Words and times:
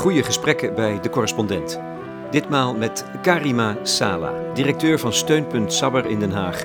Goede 0.00 0.22
gesprekken 0.22 0.74
bij 0.74 1.00
de 1.00 1.10
correspondent. 1.10 1.80
Ditmaal 2.30 2.74
met 2.74 3.04
Karima 3.22 3.76
Sala, 3.82 4.52
directeur 4.54 4.98
van 4.98 5.12
Steunpunt 5.12 5.72
Sabber 5.72 6.06
in 6.06 6.18
Den 6.18 6.30
Haag. 6.30 6.64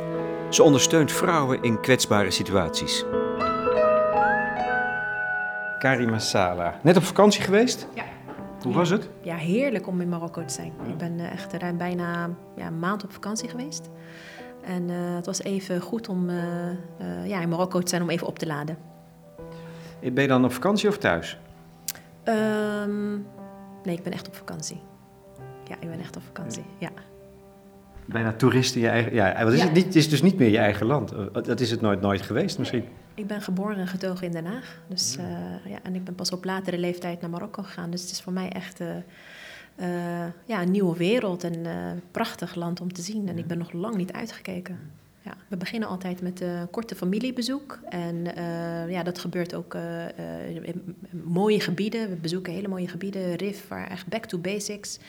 Ze 0.49 0.63
ondersteunt 0.63 1.11
vrouwen 1.11 1.61
in 1.63 1.81
kwetsbare 1.81 2.31
situaties. 2.31 3.05
Karima 5.79 6.20
Sala, 6.20 6.79
net 6.84 6.98
op 6.98 7.03
vakantie 7.03 7.41
geweest? 7.41 7.88
Ja. 7.93 8.03
Hoe 8.63 8.73
was 8.73 8.89
het? 8.89 9.09
Ja, 9.21 9.36
heerlijk 9.36 9.88
om 9.88 10.02
in 10.02 10.09
Marokko 10.09 10.45
te 10.45 10.54
zijn. 10.54 10.73
Ik 10.88 10.97
ben 10.97 11.20
eh, 11.20 11.31
echt 11.31 11.53
ruim 11.53 11.77
bijna 11.77 12.30
ja, 12.55 12.67
een 12.67 12.80
maand 12.80 13.03
op 13.03 13.11
vakantie 13.11 13.49
geweest. 13.49 13.89
En 14.61 14.89
eh, 14.89 15.16
het 15.16 15.25
was 15.25 15.41
even 15.41 15.81
goed 15.81 16.09
om 16.09 16.30
uh, 16.30 17.27
ja, 17.27 17.41
in 17.41 17.49
Marokko 17.49 17.80
te 17.80 17.89
zijn 17.89 18.02
om 18.02 18.09
even 18.09 18.27
op 18.27 18.39
te 18.39 18.47
laden. 18.47 18.77
Ben 19.99 20.22
je 20.23 20.27
dan 20.27 20.45
op 20.45 20.53
vakantie 20.53 20.89
of 20.89 20.97
thuis? 20.97 21.39
Um, 22.25 23.25
nee, 23.84 23.95
ik 23.97 24.03
ben 24.03 24.13
echt 24.13 24.27
op 24.27 24.35
vakantie. 24.35 24.81
Ja, 25.67 25.75
ik 25.79 25.89
ben 25.89 25.99
echt 25.99 26.16
op 26.16 26.23
vakantie, 26.23 26.63
ja. 26.77 26.89
Bijna 28.05 28.33
toerist 28.33 28.75
in 28.75 28.81
je 28.81 28.88
eigen... 28.88 29.13
Ja, 29.13 29.43
wat 29.43 29.53
is 29.53 29.59
Ja. 29.59 29.66
Het, 29.66 29.73
niet, 29.73 29.95
is 29.95 30.09
dus 30.09 30.21
niet 30.21 30.38
meer 30.38 30.49
je 30.49 30.57
eigen 30.57 30.85
land. 30.85 31.13
Dat 31.31 31.59
is 31.59 31.71
het 31.71 31.81
nooit, 31.81 32.02
nooit 32.02 32.21
geweest 32.21 32.57
misschien. 32.57 32.85
Ik 33.13 33.27
ben 33.27 33.41
geboren 33.41 33.77
en 33.77 33.88
getogen 33.88 34.25
in 34.25 34.31
Den 34.31 34.45
Haag. 34.45 34.81
Dus, 34.88 35.17
eh, 35.17 35.25
ja, 35.71 35.77
en 35.83 35.95
ik 35.95 36.03
ben 36.03 36.16
pas 36.16 36.31
op 36.31 36.45
latere 36.45 36.77
leeftijd 36.77 37.21
naar 37.21 37.30
Marokko 37.30 37.63
gegaan. 37.63 37.89
Dus 37.89 38.02
het 38.02 38.11
is 38.11 38.21
voor 38.21 38.33
mij 38.33 38.49
echt 38.49 38.80
eh, 38.80 38.88
eh, 39.75 40.25
ja, 40.45 40.61
een 40.61 40.71
nieuwe 40.71 40.97
wereld 40.97 41.44
en 41.44 41.66
eh, 41.66 41.89
een 41.89 42.02
prachtig 42.11 42.55
land 42.55 42.81
om 42.81 42.94
te 42.94 43.02
zien. 43.02 43.27
En 43.27 43.38
ik 43.38 43.47
ben 43.47 43.57
nog 43.57 43.72
lang 43.72 43.95
niet 43.95 44.13
uitgekeken. 44.13 44.80
Ja, 45.26 45.34
we 45.48 45.58
beginnen 45.58 45.90
altijd 45.90 46.22
met 46.22 46.42
een 46.42 46.70
korte 46.72 46.95
familiebezoek. 46.95 47.80
En 47.90 48.36
eh, 48.36 48.90
ja, 48.92 49.04
dat 49.04 49.20
gebeurt 49.20 49.56
ook 49.56 49.73
eh, 49.73 50.04
eh, 50.06 50.56
in 50.62 50.95
mooie 51.23 51.59
gebieden. 51.59 52.09
We 52.09 52.16
bezoeken 52.16 52.54
hele 52.54 52.68
mooie 52.68 52.88
gebieden. 52.88 53.36
RIF, 53.36 53.68
waar 53.68 53.88
echt 53.90 54.08
back 54.08 54.26
to 54.26 54.38
basics. 54.38 55.00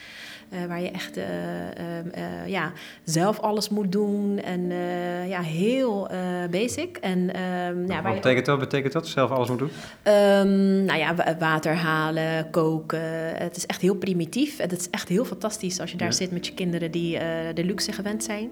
eh, 0.49 0.65
waar 0.65 0.81
je 0.81 0.91
echt 0.91 1.17
eh, 1.17 1.23
eh, 1.69 1.99
eh, 2.13 2.47
ja, 2.47 2.71
zelf 3.03 3.39
alles 3.39 3.69
moet 3.69 3.91
doen. 3.91 4.39
En 4.39 4.71
eh, 4.71 5.29
ja, 5.29 5.41
heel 5.41 6.09
eh, 6.09 6.19
basic. 6.51 6.97
En, 6.97 7.33
ehm, 7.33 7.85
ja, 7.91 8.01
wat 8.01 8.13
betekent 8.13 8.45
dat? 8.45 8.59
Betekent 8.59 8.93
dat 8.93 9.07
zelf 9.07 9.31
alles 9.31 9.49
moet 9.49 9.59
doen? 9.59 9.69
Ehm, 10.03 10.85
nou 10.85 10.99
ja, 10.99 11.15
wa- 11.15 11.35
water 11.39 11.73
halen, 11.75 12.49
koken. 12.49 13.35
Het 13.37 13.57
is 13.57 13.65
echt 13.65 13.81
heel 13.81 13.95
primitief. 13.95 14.59
En 14.59 14.69
het 14.69 14.79
is 14.79 14.89
echt 14.89 15.07
heel 15.09 15.25
fantastisch 15.25 15.79
als 15.79 15.91
je 15.91 15.97
daar 15.97 16.07
Ja. 16.07 16.13
zit 16.13 16.31
met 16.31 16.45
je 16.47 16.53
kinderen 16.53 16.91
die 16.91 17.17
eh, 17.17 17.55
de 17.55 17.63
luxe 17.63 17.91
gewend 17.91 18.23
zijn. 18.23 18.49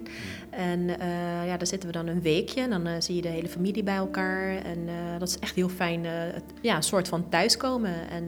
En 0.50 0.98
eh, 1.00 1.46
daar 1.56 1.66
zitten 1.66 1.88
we 1.88 1.94
dan 1.94 2.06
een 2.06 2.22
weekje. 2.22 2.60
En 2.60 2.70
dan 2.70 2.86
eh, 2.86 2.92
zie 2.98 3.14
je 3.16 3.22
de 3.22 3.28
hele 3.28 3.48
familie 3.48 3.82
bij 3.82 3.96
elkaar. 3.96 4.48
En 4.56 4.88
eh, 4.88 5.18
dat 5.18 5.28
is 5.28 5.38
echt 5.38 5.54
heel 5.54 5.68
fijn. 5.68 6.04
eh, 6.04 6.12
het- 6.12 6.44
ja, 6.60 6.76
een 6.76 6.82
soort 6.82 7.08
van 7.08 7.28
thuiskomen. 7.28 8.08
En 8.10 8.24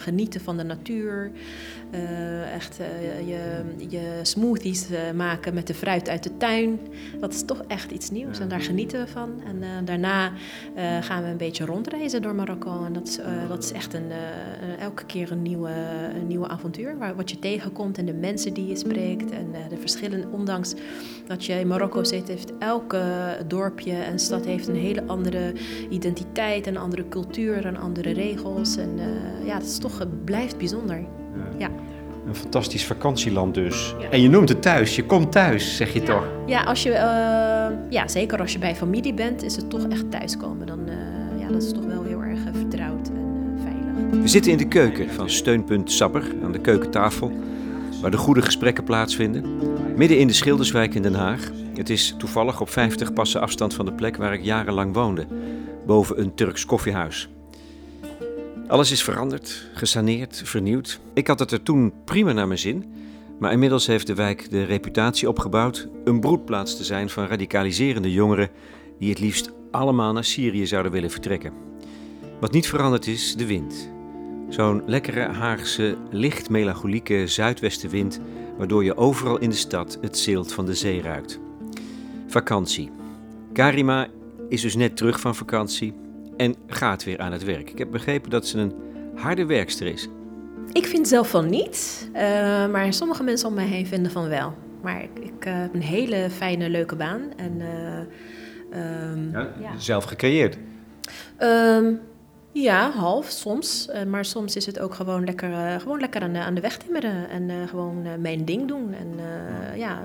genieten 0.00 0.40
van 0.40 0.56
de 0.56 0.62
natuur. 0.62 1.30
Eh, 1.90 2.54
echt 2.54 2.78
eh, 2.78 3.28
je, 3.28 3.64
je 3.88 4.20
smoothies 4.22 4.90
eh, 4.90 5.00
maken 5.16 5.54
met 5.54 5.66
de 5.66 5.74
fruit 5.74 6.08
uit 6.08 6.22
de 6.22 6.36
tuin. 6.36 6.80
Dat 7.20 7.32
is 7.32 7.44
toch 7.44 7.62
echt 7.66 7.90
iets 7.90 8.10
nieuws. 8.10 8.38
En 8.38 8.48
daar 8.48 8.60
genieten 8.60 9.00
we 9.00 9.06
van. 9.06 9.40
En 9.46 9.84
daarna 9.84 10.32
gaan 11.00 11.22
we 11.22 11.28
een 11.28 11.36
beetje 11.36 11.64
rondreizen 11.64 12.22
door 12.22 12.34
Marokko. 12.34 12.84
En 12.84 12.92
dat 12.92 13.08
is, 13.08 13.18
dat 13.48 13.64
is 13.64 13.72
echt 13.72 13.94
een, 13.94 14.10
elke 14.78 15.04
keer 15.04 15.30
een 15.30 15.42
nieuwe, 15.42 15.70
een 16.14 16.26
nieuwe 16.26 16.48
avontuur. 16.48 16.98
Waar, 16.98 17.16
wat 17.16 17.30
je 17.30 17.38
tegenkomt 17.38 17.98
en 17.98 18.06
de 18.06 18.12
mensen 18.12 18.54
die 18.54 18.66
je 18.66 18.76
spreekt. 18.76 19.30
En 19.30 19.46
de 19.68 19.76
verschillen. 19.76 20.32
Ondanks 20.32 20.74
dat 21.26 21.44
je 21.44 21.52
in 21.52 21.66
Marokko 21.66 22.04
zit, 22.04 22.28
heeft 22.28 22.52
elke 22.58 23.36
dorpje 23.46 23.92
en 23.92 24.18
stad 24.18 24.44
heeft 24.44 24.68
een 24.68 24.76
hele 24.76 25.06
andere 25.06 25.52
identiteit. 25.90 26.66
Een 26.66 26.76
andere 26.76 27.08
cultuur 27.08 27.66
en 27.66 27.76
andere 27.76 28.10
regels. 28.10 28.76
En 28.76 28.98
ja, 29.44 29.54
het 29.54 29.66
is 29.66 29.78
toch, 29.78 29.98
het 29.98 30.24
blijft 30.24 30.58
bijzonder. 30.58 31.17
Ja. 31.58 31.68
Een 32.26 32.34
fantastisch 32.34 32.86
vakantieland 32.86 33.54
dus. 33.54 33.94
Ja. 33.98 34.08
En 34.08 34.20
je 34.20 34.28
noemt 34.28 34.48
het 34.48 34.62
thuis. 34.62 34.96
Je 34.96 35.04
komt 35.04 35.32
thuis, 35.32 35.76
zeg 35.76 35.92
je 35.92 36.02
toch? 36.02 36.24
Ja, 36.46 36.62
als 36.62 36.82
je, 36.82 36.90
eh, 36.92 37.90
ja, 37.90 38.08
zeker 38.08 38.40
als 38.40 38.52
je 38.52 38.58
bij 38.58 38.74
familie 38.74 39.14
bent, 39.14 39.42
is 39.42 39.56
het 39.56 39.70
toch 39.70 39.86
echt 39.88 40.10
thuiskomen. 40.10 40.66
Dan, 40.66 40.88
eh, 40.88 41.40
ja, 41.40 41.48
dat 41.48 41.62
is 41.62 41.72
toch 41.72 41.84
wel 41.84 42.02
heel 42.02 42.22
erg 42.22 42.38
eh, 42.38 42.52
vertrouwd 42.54 43.08
en 43.08 43.54
eh, 43.56 43.62
veilig. 43.62 44.22
We 44.22 44.28
zitten 44.28 44.52
in 44.52 44.58
de 44.58 44.68
keuken 44.68 45.10
van 45.10 45.30
Steunpunt 45.30 45.92
Sapper, 45.92 46.22
aan 46.44 46.52
de 46.52 46.60
keukentafel, 46.60 47.32
waar 48.00 48.10
de 48.10 48.16
goede 48.16 48.42
gesprekken 48.42 48.84
plaatsvinden. 48.84 49.44
Midden 49.96 50.18
in 50.18 50.26
de 50.26 50.32
Schilderswijk 50.32 50.94
in 50.94 51.02
Den 51.02 51.14
Haag. 51.14 51.50
Het 51.74 51.90
is 51.90 52.14
toevallig 52.18 52.60
op 52.60 52.70
50 52.70 53.12
passen 53.12 53.40
afstand 53.40 53.74
van 53.74 53.84
de 53.84 53.92
plek 53.92 54.16
waar 54.16 54.32
ik 54.32 54.44
jarenlang 54.44 54.94
woonde, 54.94 55.26
boven 55.86 56.20
een 56.20 56.34
Turks 56.34 56.64
koffiehuis. 56.64 57.28
Alles 58.68 58.90
is 58.90 59.02
veranderd, 59.02 59.70
gesaneerd, 59.74 60.42
vernieuwd. 60.44 61.00
Ik 61.14 61.26
had 61.26 61.38
het 61.38 61.52
er 61.52 61.62
toen 61.62 61.92
prima 62.04 62.32
naar 62.32 62.46
mijn 62.46 62.58
zin, 62.58 62.84
maar 63.38 63.52
inmiddels 63.52 63.86
heeft 63.86 64.06
de 64.06 64.14
wijk 64.14 64.50
de 64.50 64.62
reputatie 64.62 65.28
opgebouwd 65.28 65.88
een 66.04 66.20
broedplaats 66.20 66.76
te 66.76 66.84
zijn 66.84 67.10
van 67.10 67.26
radicaliserende 67.26 68.12
jongeren 68.12 68.50
die 68.98 69.08
het 69.10 69.18
liefst 69.18 69.52
allemaal 69.70 70.12
naar 70.12 70.24
Syrië 70.24 70.66
zouden 70.66 70.92
willen 70.92 71.10
vertrekken. 71.10 71.52
Wat 72.40 72.52
niet 72.52 72.68
veranderd 72.68 73.06
is, 73.06 73.36
de 73.36 73.46
wind. 73.46 73.90
Zo'n 74.48 74.82
lekkere 74.86 75.28
Haagse, 75.28 75.96
licht 76.10 76.50
melancholieke 76.50 77.26
zuidwestenwind, 77.26 78.20
waardoor 78.58 78.84
je 78.84 78.96
overal 78.96 79.38
in 79.38 79.50
de 79.50 79.56
stad 79.56 79.98
het 80.00 80.18
zilt 80.18 80.52
van 80.52 80.66
de 80.66 80.74
zee 80.74 81.02
ruikt. 81.02 81.40
Vakantie. 82.26 82.90
Karima 83.52 84.06
is 84.48 84.60
dus 84.60 84.76
net 84.76 84.96
terug 84.96 85.20
van 85.20 85.34
vakantie 85.34 85.94
en 86.38 86.54
gaat 86.66 87.04
weer 87.04 87.18
aan 87.18 87.32
het 87.32 87.44
werk. 87.44 87.70
Ik 87.70 87.78
heb 87.78 87.90
begrepen 87.90 88.30
dat 88.30 88.46
ze 88.46 88.58
een 88.58 88.72
harde 89.14 89.46
werkster 89.46 89.86
is. 89.86 90.08
Ik 90.72 90.86
vind 90.86 91.08
zelf 91.08 91.30
van 91.30 91.48
niet, 91.50 92.08
eh, 92.12 92.22
maar 92.68 92.92
sommige 92.92 93.22
mensen 93.22 93.48
om 93.48 93.54
mij 93.54 93.66
heen 93.66 93.86
vinden 93.86 94.12
van 94.12 94.28
wel. 94.28 94.54
Maar 94.82 95.02
ik, 95.02 95.18
ik 95.18 95.44
eh, 95.44 95.52
heb 95.60 95.74
een 95.74 95.82
hele 95.82 96.30
fijne, 96.30 96.68
leuke 96.70 96.96
baan. 96.96 97.20
En, 97.36 97.60
eh, 97.60 97.98
ehm, 98.80 99.30
Ja. 99.60 99.78
Zelf 99.78 100.04
gecreëerd. 100.04 100.58
Ehm, 101.36 101.92
ja, 102.52 102.90
half 102.90 103.26
soms. 103.28 103.88
Eh, 103.88 104.04
maar 104.04 104.24
soms 104.24 104.56
is 104.56 104.66
het 104.66 104.78
ook 104.80 104.94
gewoon 104.94 105.24
lekker, 105.24 105.52
eh, 105.52 105.80
gewoon 105.80 106.00
lekker 106.00 106.20
aan, 106.22 106.32
de- 106.32 106.38
aan 106.38 106.54
de 106.54 106.60
weg 106.60 106.76
timmeren. 106.76 107.28
En 107.30 107.50
eh, 107.50 107.56
gewoon 107.68 108.04
eh, 108.04 108.10
mijn 108.18 108.44
ding 108.44 108.68
doen. 108.68 108.92
En 108.94 109.08
eh, 109.18 109.76
ja, 109.78 110.02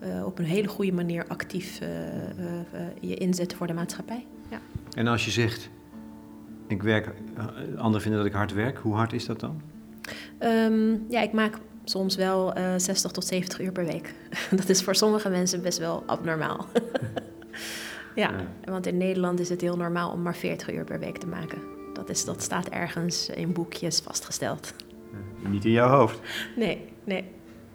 eh, 0.00 0.18
eh, 0.18 0.26
op 0.26 0.38
een 0.38 0.44
hele 0.44 0.68
goede 0.68 0.92
manier 0.92 1.24
actief 1.28 1.80
eh, 1.80 1.88
eh, 1.88 2.04
eh, 2.72 2.80
je 3.00 3.14
inzetten 3.14 3.58
voor 3.58 3.66
de 3.66 3.72
maatschappij. 3.72 4.26
Ja. 4.50 4.58
En 4.96 5.06
als 5.06 5.24
je 5.24 5.30
zegt, 5.30 5.70
ik 6.66 6.82
werk, 6.82 7.06
eh, 7.06 7.44
anderen 7.78 8.00
vinden 8.00 8.20
dat 8.20 8.28
ik 8.28 8.36
hard 8.36 8.52
werk, 8.52 8.78
hoe 8.78 8.94
hard 8.94 9.12
is 9.12 9.26
dat 9.26 9.40
dan? 9.40 9.62
Ehm, 10.38 10.96
ja, 11.08 11.20
ik 11.20 11.32
maak 11.32 11.58
soms 11.84 12.16
wel 12.16 12.52
eh 12.52 12.74
60 12.76 13.10
tot 13.10 13.24
70 13.24 13.60
uur 13.60 13.72
per 13.72 13.84
week. 13.84 14.14
Dat 14.56 14.68
is 14.68 14.82
voor 14.82 14.94
sommige 14.94 15.28
mensen 15.28 15.62
best 15.62 15.78
wel 15.78 16.02
abnormaal. 16.06 16.66
ja, 18.14 18.30
want 18.64 18.86
in 18.86 18.96
Nederland 18.96 19.40
is 19.40 19.48
het 19.48 19.60
heel 19.60 19.76
normaal 19.76 20.10
om 20.10 20.22
maar 20.22 20.36
40 20.36 20.72
uur 20.72 20.84
per 20.84 20.98
week 20.98 21.18
te 21.18 21.26
maken. 21.26 21.58
Dat, 21.92 22.08
is, 22.08 22.24
dat 22.24 22.42
staat 22.42 22.68
ergens 22.68 23.28
in 23.28 23.52
boekjes 23.52 24.00
vastgesteld. 24.00 24.74
Niet 25.48 25.64
in 25.64 25.70
jouw 25.70 25.88
hoofd. 25.88 26.20
Nee, 26.56 26.88
nee, 27.04 27.24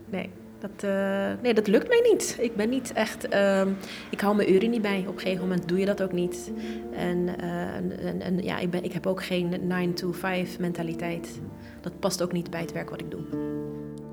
nee. 0.10 0.30
Dat, 0.62 0.84
eh, 0.84 1.32
nee, 1.42 1.54
dat 1.54 1.68
lukt 1.68 1.88
mij 1.88 2.10
niet. 2.12 2.38
Ik 2.40 2.56
ben 2.56 2.70
niet 2.70 2.94
echt. 2.94 3.28
ehm, 3.28 3.70
ik 4.10 4.22
hou 4.22 4.36
mijn 4.36 4.54
uren 4.54 4.70
niet 4.70 4.82
bij. 4.82 5.06
Op 5.08 5.14
een 5.14 5.20
gegeven 5.20 5.48
moment 5.48 5.68
doe 5.68 5.80
je 5.80 5.86
dat 5.86 6.02
ook 6.02 6.12
niet. 6.12 6.52
En, 6.92 7.40
eh, 7.40 7.76
en, 7.76 8.22
en, 8.22 8.44
ja, 8.44 8.60
ik, 8.60 8.70
ben, 8.70 8.84
ik 8.84 8.94
heb 8.94 9.08
ook 9.08 9.24
geen 9.24 9.50
9-to-5 9.68 10.60
mentaliteit. 10.60 11.42
Dat 11.82 12.00
past 12.00 12.24
ook 12.24 12.32
niet 12.32 12.50
bij 12.50 12.62
het 12.62 12.72
werk 12.72 12.90
wat 12.90 13.02
ik 13.02 13.12
doe. 13.12 13.22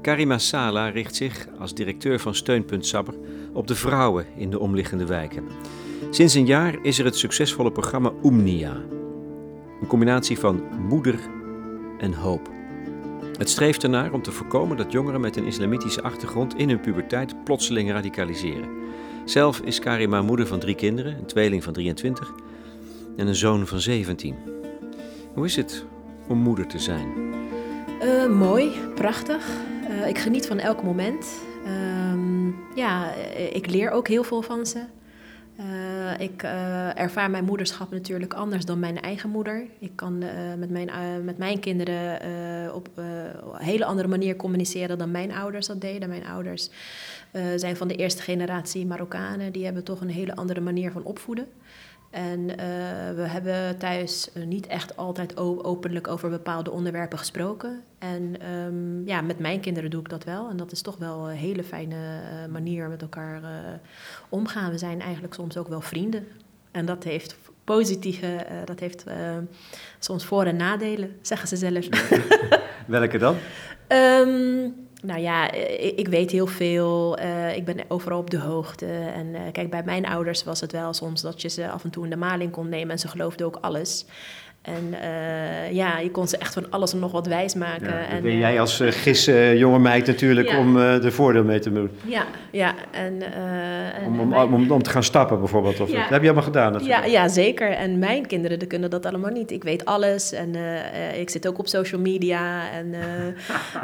Karima 0.02 0.38
Sala 0.38 0.88
richt 0.88 1.14
zich 1.14 1.48
als 1.58 1.74
directeur 1.74 2.18
van 2.18 2.34
Steunpunt 2.34 2.86
Sabber 2.86 3.14
op 3.52 3.66
de 3.66 3.74
vrouwen 3.74 4.26
in 4.36 4.50
de 4.50 4.58
omliggende 4.58 5.06
wijken. 5.06 5.44
Sinds 6.10 6.34
een 6.34 6.46
jaar 6.46 6.78
is 6.82 6.98
er 6.98 7.04
het 7.04 7.16
succesvolle 7.16 7.72
programma 7.72 8.12
Omnia. 8.22 8.76
Een 9.80 9.86
combinatie 9.86 10.38
van 10.38 10.62
moeder 10.88 11.18
en 11.98 12.12
hoop. 12.12 12.57
Het 13.38 13.50
streeft 13.50 13.82
ernaar 13.82 14.12
om 14.12 14.22
te 14.22 14.32
voorkomen 14.32 14.76
dat 14.76 14.92
jongeren 14.92 15.20
met 15.20 15.36
een 15.36 15.46
islamitische 15.46 16.02
achtergrond 16.02 16.56
in 16.56 16.68
hun 16.68 16.80
puberteit 16.80 17.44
plotseling 17.44 17.90
radicaliseren. 17.90 18.68
Zelf 19.24 19.60
is 19.60 19.78
Karima 19.78 20.22
moeder 20.22 20.46
van 20.46 20.58
drie 20.58 20.74
kinderen, 20.74 21.18
een 21.18 21.26
tweeling 21.26 21.64
van 21.64 21.72
23 21.72 22.32
en 23.16 23.26
een 23.26 23.34
zoon 23.34 23.66
van 23.66 23.80
17. 23.80 24.34
Hoe 25.34 25.44
is 25.44 25.56
het 25.56 25.84
om 26.28 26.38
moeder 26.38 26.66
te 26.66 26.78
zijn? 26.78 27.06
Eh, 28.00 28.26
mooi, 28.26 28.70
prachtig. 28.94 29.46
Eh, 29.88 30.08
ik 30.08 30.18
geniet 30.18 30.46
van 30.46 30.58
elk 30.58 30.82
moment. 30.82 31.26
Ehm, 31.64 32.46
ja, 32.74 33.12
eh, 33.12 33.54
ik 33.54 33.66
leer 33.66 33.90
ook 33.90 34.08
heel 34.08 34.24
veel 34.24 34.42
van 34.42 34.66
ze. 34.66 34.84
Eh, 35.58 36.20
ik 36.20 36.42
eh, 36.42 36.98
ervaar 36.98 37.30
mijn 37.30 37.44
moederschap 37.44 37.90
natuurlijk 37.90 38.34
anders 38.34 38.64
dan 38.64 38.78
mijn 38.78 39.00
eigen 39.00 39.30
moeder. 39.30 39.66
Ik 39.78 39.90
kan 39.94 40.22
eh, 40.22 40.54
met, 40.58 40.70
mijn, 40.70 40.90
met 41.24 41.38
mijn 41.38 41.60
kinderen 41.60 42.74
op 42.74 42.88
een 42.94 43.64
hele 43.64 43.84
andere 43.84 44.08
manier 44.08 44.36
communiceren 44.36 44.98
dan 44.98 45.10
mijn 45.10 45.32
ouders 45.32 45.66
dat 45.66 45.80
deden. 45.80 46.08
Mijn 46.08 46.26
ouders 46.26 46.70
zijn 47.56 47.76
van 47.76 47.88
de 47.88 47.94
eerste 47.94 48.22
generatie 48.22 48.86
Marokkanen. 48.86 49.52
Die 49.52 49.64
hebben 49.64 49.84
toch 49.84 50.00
een 50.00 50.10
hele 50.10 50.36
andere 50.36 50.60
manier 50.60 50.92
van 50.92 51.04
opvoeden. 51.04 51.46
En 52.10 52.50
eh, 52.50 52.66
we 53.14 53.22
hebben 53.22 53.78
thuis 53.78 54.32
eh, 54.32 54.44
niet 54.44 54.66
echt 54.66 54.96
altijd 54.96 55.36
openlijk 55.36 56.08
over 56.08 56.30
bepaalde 56.30 56.70
onderwerpen 56.70 57.18
gesproken. 57.18 57.82
En 57.98 58.52
um, 58.52 59.06
ja, 59.06 59.20
met 59.20 59.38
mijn 59.38 59.60
kinderen 59.60 59.90
doe 59.90 60.00
ik 60.00 60.08
dat 60.08 60.24
wel. 60.24 60.48
En 60.48 60.56
dat 60.56 60.72
is 60.72 60.82
toch 60.82 60.96
wel 60.96 61.30
een 61.30 61.36
hele 61.36 61.64
fijne 61.64 61.96
uh, 61.96 62.52
manier 62.52 62.88
met 62.88 63.02
elkaar 63.02 63.42
omgaan. 64.28 64.70
We 64.70 64.78
zijn 64.78 65.00
eigenlijk 65.00 65.34
soms 65.34 65.56
ook 65.56 65.68
wel 65.68 65.80
vrienden. 65.80 66.26
En 66.70 66.86
dat 66.86 67.04
heeft 67.04 67.36
positieve, 67.64 68.46
dat 68.64 68.80
heeft 68.80 69.04
soms 69.98 70.24
voor- 70.24 70.44
en 70.44 70.56
nadelen, 70.56 71.16
zeggen 71.22 71.48
ze 71.48 71.56
zelf. 71.56 71.88
Welke 72.86 73.18
dan? 73.18 73.36
Um, 73.88 74.87
nou 75.02 75.20
ja, 75.20 75.50
ik, 75.52 75.98
ik, 75.98 76.08
weet 76.08 76.30
heel 76.30 76.46
veel. 76.46 77.18
Uh, 77.20 77.56
ik 77.56 77.64
ben 77.64 77.84
overal 77.88 78.18
op 78.18 78.30
de 78.30 78.38
hoogte. 78.38 78.86
En 78.86 79.26
uh, 79.26 79.40
kijk, 79.52 79.70
bij 79.70 79.82
mijn 79.82 80.06
ouders 80.06 80.44
was 80.44 80.60
het 80.60 80.72
wel 80.72 80.92
soms 80.92 81.20
dat 81.20 81.42
je 81.42 81.48
ze 81.48 81.70
af 81.70 81.84
en 81.84 81.90
toe 81.90 82.04
in 82.04 82.10
de 82.10 82.16
maling 82.16 82.52
kon 82.52 82.68
nemen 82.68 82.90
en 82.90 82.98
ze 82.98 83.08
geloofden 83.08 83.46
ook 83.46 83.58
alles. 83.60 84.04
En 84.76 84.94
uh, 85.02 85.72
ja, 85.72 85.98
je 85.98 86.10
kon 86.10 86.28
ze 86.28 86.36
echt 86.36 86.52
van 86.52 86.70
alles 86.70 86.92
en 86.92 86.98
nog 86.98 87.12
wat 87.12 87.26
wijs 87.26 87.54
maken. 87.54 87.86
Ja, 87.86 88.06
en, 88.06 88.22
ben 88.22 88.38
jij 88.38 88.60
als 88.60 88.80
uh, 88.80 88.92
gis 88.92 89.28
uh, 89.28 89.58
jonge 89.58 89.78
meid 89.78 90.06
natuurlijk 90.06 90.50
ja. 90.50 90.58
om 90.58 90.76
er 90.76 91.12
voordeel 91.12 91.44
mee 91.44 91.58
te 91.58 91.72
doen. 91.72 91.90
Ja, 92.04 92.24
ja. 92.50 92.74
En, 92.90 93.22
om, 94.06 94.20
om, 94.20 94.28
mijn... 94.28 94.52
om, 94.52 94.70
om, 94.70 94.82
te 94.82 94.90
gaan 94.90 95.02
stappen 95.02 95.38
bijvoorbeeld. 95.38 95.80
Of, 95.80 95.90
ja. 95.90 96.00
Dat 96.00 96.08
heb 96.08 96.20
je 96.20 96.26
allemaal 96.26 96.44
gedaan 96.44 96.72
natuurlijk. 96.72 97.04
Ja, 97.04 97.10
ja, 97.10 97.28
zeker. 97.28 97.70
En 97.70 97.98
mijn 97.98 98.26
kinderen 98.26 98.58
die 98.58 98.68
kunnen 98.68 98.90
dat 98.90 99.06
allemaal 99.06 99.30
niet. 99.30 99.50
Ik 99.50 99.62
weet 99.64 99.84
alles 99.84 100.32
en 100.32 100.54
ik 101.18 101.30
zit 101.30 101.48
ook 101.48 101.58
op 101.58 101.68
social 101.68 102.00
media. 102.00 102.70
En, 102.72 102.94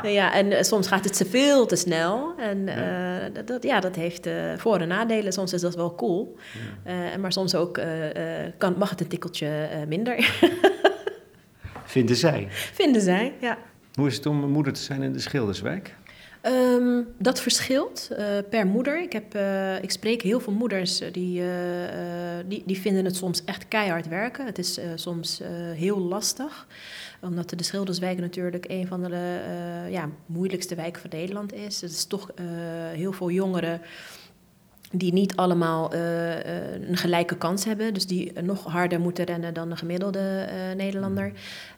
ja, 0.18 0.34
en 0.34 0.64
soms 0.64 0.88
gaat 0.88 1.04
het 1.04 1.16
ze 1.16 1.24
veel 1.24 1.66
te 1.66 1.76
snel. 1.76 2.34
En 2.38 2.68
dat, 3.44 3.62
ja, 3.62 3.80
dat 3.80 3.96
heeft 3.96 4.28
voor- 4.56 4.78
en 4.78 4.88
nadelen. 4.88 5.32
Soms 5.32 5.52
is 5.52 5.60
dat 5.60 5.74
wel 5.74 5.94
cool. 5.94 6.36
maar 7.20 7.32
soms 7.32 7.54
ook 7.54 7.80
kan, 8.58 8.74
mag 8.78 8.90
het 8.90 9.00
een 9.00 9.08
tikkeltje 9.08 9.48
minder. 9.88 10.16
Vinden 11.94 12.16
zij? 12.16 12.46
Vinden 12.50 13.02
zij, 13.02 13.32
ja. 13.40 13.58
Hoe 13.94 14.06
is 14.06 14.16
het 14.16 14.26
om 14.26 14.50
moeder 14.50 14.72
te 14.72 14.80
zijn 14.80 15.02
in 15.02 15.12
de 15.12 15.18
Schilderswijk? 15.18 15.94
Um, 16.42 17.06
dat 17.18 17.40
verschilt 17.40 18.08
uh, 18.12 18.18
per 18.50 18.66
moeder. 18.66 19.02
Ik, 19.02 19.12
heb, 19.12 19.34
uh, 19.34 19.82
ik 19.82 19.90
spreek 19.90 20.22
heel 20.22 20.40
veel 20.40 20.52
moeders 20.52 21.02
die, 21.12 21.40
uh, 21.40 21.48
die, 22.46 22.62
die 22.66 22.80
vinden 22.80 23.04
het 23.04 23.16
soms 23.16 23.44
echt 23.44 23.68
keihard 23.68 24.08
werken. 24.08 24.46
Het 24.46 24.58
is 24.58 24.80
soms 24.94 25.40
heel 25.74 25.98
lastig, 25.98 26.66
omdat 27.20 27.50
de 27.50 27.64
Schilderswijk 27.64 28.18
natuurlijk 28.18 28.64
een 28.68 28.86
van 28.86 29.02
de 29.02 29.38
ja, 29.90 30.08
moeilijkste 30.26 30.74
wijken 30.74 31.00
van 31.00 31.10
Nederland 31.12 31.52
is. 31.52 31.80
Het 31.80 31.90
is 31.90 32.04
toch 32.04 32.30
heel 32.94 33.12
veel 33.12 33.30
jongeren 33.30 33.80
die 34.96 35.12
niet 35.12 35.36
allemaal 35.36 35.94
uh, 35.94 36.44
een 36.88 36.96
gelijke 36.96 37.36
kans 37.36 37.64
hebben. 37.64 37.94
Dus 37.94 38.06
die 38.06 38.32
nog 38.42 38.64
harder 38.64 39.00
moeten 39.00 39.24
rennen 39.24 39.54
dan 39.54 39.68
de 39.68 39.76
gemiddelde 39.76 40.46
uh, 40.48 40.76
Nederlander. 40.76 41.32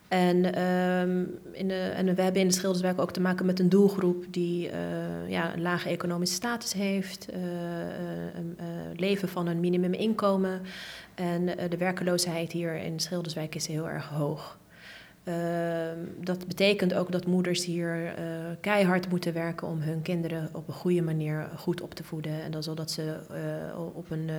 En, 0.08 0.62
um, 0.62 1.38
in 1.52 1.68
de, 1.68 1.74
en 1.74 2.14
we 2.14 2.22
hebben 2.22 2.40
in 2.40 2.48
de 2.48 2.54
Schilderswerk 2.54 3.00
ook 3.00 3.12
te 3.12 3.20
maken 3.20 3.46
met 3.46 3.60
een 3.60 3.68
doelgroep 3.68 4.24
die 4.30 4.70
ja, 5.28 5.54
een 5.54 5.62
lage 5.62 5.88
economische 5.88 6.34
status 6.34 6.72
heeft, 6.72 7.28
een 8.34 8.56
leven 8.96 9.28
van 9.28 9.46
een 9.46 9.60
minimuminkomen. 9.60 10.60
En 11.14 11.46
de 11.46 11.76
werkeloosheid 11.76 12.52
hier 12.52 12.76
in 12.76 13.00
Schilderswijk 13.00 13.54
is 13.54 13.66
heel 13.66 13.88
erg 13.88 14.08
hoog. 14.08 14.58
Uh, 15.28 15.34
dat 16.20 16.46
betekent 16.46 16.94
ook 16.94 17.12
dat 17.12 17.26
moeders 17.26 17.64
hier 17.64 18.04
uh, 18.04 18.12
keihard 18.60 19.08
moeten 19.08 19.32
werken 19.32 19.68
om 19.68 19.80
hun 19.80 20.02
kinderen 20.02 20.48
op 20.52 20.68
een 20.68 20.74
goede 20.74 21.02
manier 21.02 21.48
goed 21.56 21.80
op 21.80 21.94
te 21.94 22.04
voeden. 22.04 22.42
En 22.42 22.50
dan 22.50 22.62
zodat 22.62 22.90
ze 22.90 23.16
uh, 23.72 23.96
op 23.96 24.10
een 24.10 24.30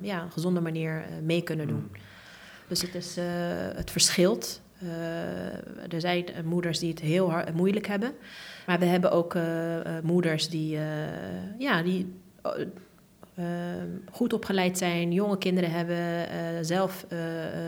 ja, 0.00 0.26
gezonde 0.30 0.60
manier 0.60 1.04
mee 1.22 1.42
kunnen 1.42 1.66
doen. 1.66 1.88
Mm. 1.92 2.00
Dus 2.68 2.82
het, 2.82 2.94
is, 2.94 3.16
het 3.76 3.90
verschilt. 3.90 4.60
Er 5.90 6.00
zijn 6.00 6.24
moeders 6.44 6.78
die 6.78 6.90
het 6.90 7.00
heel 7.00 7.30
hard, 7.30 7.54
moeilijk 7.54 7.86
hebben. 7.86 8.12
Maar 8.66 8.78
we 8.78 8.84
hebben 8.84 9.12
ook 9.12 9.36
moeders 10.02 10.48
die, 10.48 10.78
ja, 11.58 11.82
die 11.82 12.14
uh, 13.38 13.44
goed 14.10 14.32
opgeleid 14.32 14.78
zijn, 14.78 15.12
jonge 15.12 15.38
kinderen 15.38 15.70
hebben, 15.70 16.64
zelf 16.64 17.06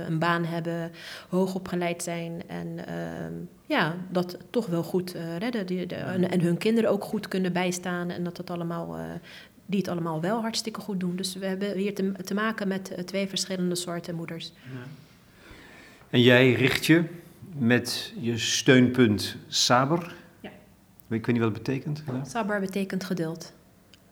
een 0.06 0.19
baan 0.19 0.44
hebben, 0.44 0.90
hoog 1.28 1.55
opgeleid 1.55 2.02
zijn 2.02 2.43
en 2.46 2.87
ehm, 2.87 3.32
ja, 3.66 3.94
dat 4.11 4.37
toch 4.50 4.66
wel 4.66 4.82
goed 4.82 5.14
redden. 5.38 5.66
Die, 5.66 5.87
de, 5.87 5.94
en, 5.94 6.31
en, 6.31 6.40
hun 6.40 6.56
kinderen 6.56 6.90
ook 6.90 7.04
goed 7.04 7.28
kunnen 7.28 7.52
bijstaan 7.52 8.11
en 8.11 8.25
dat 8.25 8.37
het 8.37 8.50
allemaal, 8.50 8.96
die 9.66 9.78
het 9.78 9.88
allemaal 9.88 10.20
wel 10.20 10.40
hartstikke 10.40 10.81
goed 10.81 11.00
doen. 11.00 11.16
Dus 11.16 11.34
we 11.34 11.46
hebben 11.46 11.76
hier 11.76 11.94
te, 11.94 12.12
te 12.12 12.34
maken 12.34 12.69
met 12.69 13.02
twee 13.04 13.28
verschillende 13.28 13.75
soorten 13.75 14.14
moeders. 14.14 14.52
Ja. 14.64 15.07
En 16.10 16.22
jij 16.22 16.52
richt 16.52 16.87
je 16.87 17.05
met 17.56 18.12
je 18.20 18.38
steunpunt 18.38 19.37
Saber. 19.49 20.14
Ja. 20.40 20.50
Ik 21.08 21.26
weet 21.26 21.26
niet 21.26 21.38
wat 21.38 21.55
het 21.55 21.62
betekent. 21.62 22.02
Saber 22.22 22.60
betekent 22.60 23.05
geduld. 23.05 23.52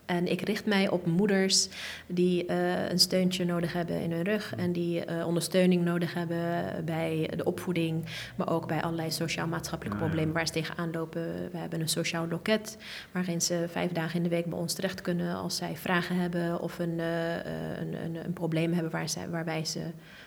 En 0.06 0.30
ik 0.30 0.40
richt 0.40 0.66
mij 0.66 0.88
op 0.88 1.06
moeders 1.06 1.68
die 2.06 2.46
uh, 2.50 2.88
een 2.90 2.98
steuntje 2.98 3.44
nodig 3.44 3.72
hebben 3.72 4.00
in 4.00 4.12
hun 4.12 4.22
rug 4.22 4.54
en 4.54 4.72
die 4.72 5.10
uh, 5.10 5.26
ondersteuning 5.26 5.84
nodig 5.84 6.14
hebben 6.14 6.84
bij 6.84 7.30
de 7.36 7.44
opvoeding, 7.44 8.04
maar 8.36 8.48
ook 8.48 8.66
bij 8.66 8.82
allerlei 8.82 9.10
sociaal-maatschappelijke 9.10 9.98
problemen 9.98 10.34
waar 10.34 10.46
ze 10.46 10.52
tegenaan 10.52 10.90
lopen. 10.90 11.50
We 11.52 11.58
hebben 11.58 11.80
een 11.80 11.88
sociaal 11.88 12.28
loket 12.28 12.76
waarin 13.12 13.40
ze 13.40 13.64
vijf 13.68 13.92
dagen 13.92 14.16
in 14.16 14.22
de 14.22 14.28
week 14.28 14.46
bij 14.46 14.58
ons 14.58 14.74
terecht 14.74 15.00
kunnen 15.00 15.34
als 15.34 15.56
zij 15.56 15.76
vragen 15.76 16.16
hebben 16.16 16.60
of 16.60 16.78
een, 16.78 16.98
uh, 16.98 17.34
een, 17.80 18.04
een, 18.04 18.24
een, 18.24 18.32
probleem 18.32 18.72
hebben 18.72 18.92
waar, 18.92 19.08
zij, 19.08 19.28
waar 19.28 19.44
wij 19.44 19.64
ze 19.64 19.80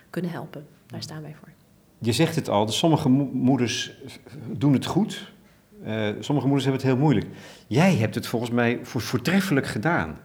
kunnen 0.09 0.31
helpen. 0.31 0.67
Daar 0.85 1.01
staan 1.01 1.21
wij 1.21 1.35
voor. 1.39 1.58
Je 1.99 2.11
zegt 2.11 2.35
het 2.35 2.49
al, 2.49 2.65
dus 2.65 2.77
sommige 2.77 3.09
moeders 3.09 3.91
doen 4.51 4.73
het 4.73 4.85
goed, 4.85 5.31
uh, 5.85 6.09
sommige 6.19 6.47
moeders 6.47 6.65
hebben 6.65 6.81
het 6.81 6.91
heel 6.91 7.01
moeilijk. 7.01 7.27
Jij 7.67 7.95
hebt 7.95 8.15
het 8.15 8.27
volgens 8.27 8.51
mij 8.51 8.79
voortreffelijk 8.83 9.67
gedaan. 9.67 10.17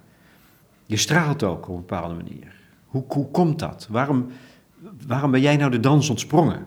Je 0.86 0.96
straalt 0.96 1.42
ook 1.42 1.68
op 1.68 1.74
een 1.74 1.86
bepaalde 1.86 2.14
manier. 2.14 2.54
Hoe, 2.86 3.04
hoe 3.08 3.30
komt 3.30 3.58
dat? 3.58 3.86
Waarom, 3.90 4.26
waarom 5.06 5.30
ben 5.30 5.40
jij 5.40 5.56
nou 5.56 5.70
de 5.70 5.80
dans 5.80 6.08
ontsprongen? 6.10 6.66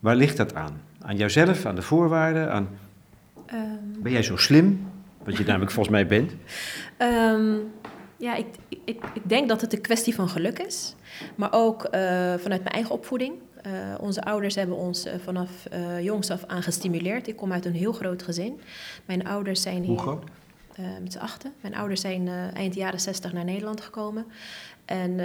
Waar 0.00 0.16
ligt 0.16 0.36
dat 0.36 0.54
aan? 0.54 0.80
Aan 1.00 1.16
jouzelf, 1.16 1.64
aan 1.64 1.74
de 1.74 1.82
voorwaarden? 1.82 2.52
Aan... 2.52 2.68
Um... 3.52 4.02
Ben 4.02 4.12
jij 4.12 4.22
zo 4.22 4.36
slim? 4.36 4.88
Wat 5.24 5.36
je 5.36 5.44
namelijk 5.44 5.70
volgens 5.70 5.94
mij 5.94 6.06
bent. 6.06 6.32
Um, 6.98 7.72
ja, 8.16 8.34
ik, 8.34 8.46
ik, 8.68 9.04
ik, 9.14 9.22
denk 9.22 9.48
dat 9.48 9.60
het 9.60 9.72
een 9.72 9.80
kwestie 9.80 10.14
van 10.14 10.28
geluk 10.28 10.58
is. 10.58 10.94
Maar 11.34 11.52
ook 11.52 11.84
uh, 11.84 11.90
vanuit 12.38 12.62
mijn 12.62 12.64
eigen 12.64 12.94
opvoeding. 12.94 13.34
Uh, 13.66 13.94
onze 14.00 14.22
ouders 14.22 14.54
hebben 14.54 14.76
ons 14.76 15.06
uh, 15.06 15.12
vanaf 15.24 15.50
uh, 15.72 16.00
jongs 16.00 16.30
af 16.30 16.44
aan 16.46 16.62
gestimuleerd. 16.62 17.28
Ik 17.28 17.36
kom 17.36 17.52
uit 17.52 17.64
een 17.64 17.74
heel 17.74 17.92
groot 17.92 18.22
gezin. 18.22 18.60
Mijn 19.04 19.26
ouders 19.26 19.62
zijn 19.62 19.82
hier... 19.82 19.86
Hoe 19.86 19.98
groot? 19.98 20.24
met 21.02 21.12
z'n 21.12 21.18
achten. 21.18 21.52
Mijn 21.60 21.74
ouders 21.74 22.00
zijn 22.00 22.28
eind 22.54 22.74
jaren 22.74 23.00
zestig 23.00 23.32
naar 23.32 23.44
Nederland 23.44 23.80
gekomen. 23.80 24.26
En 24.84 25.20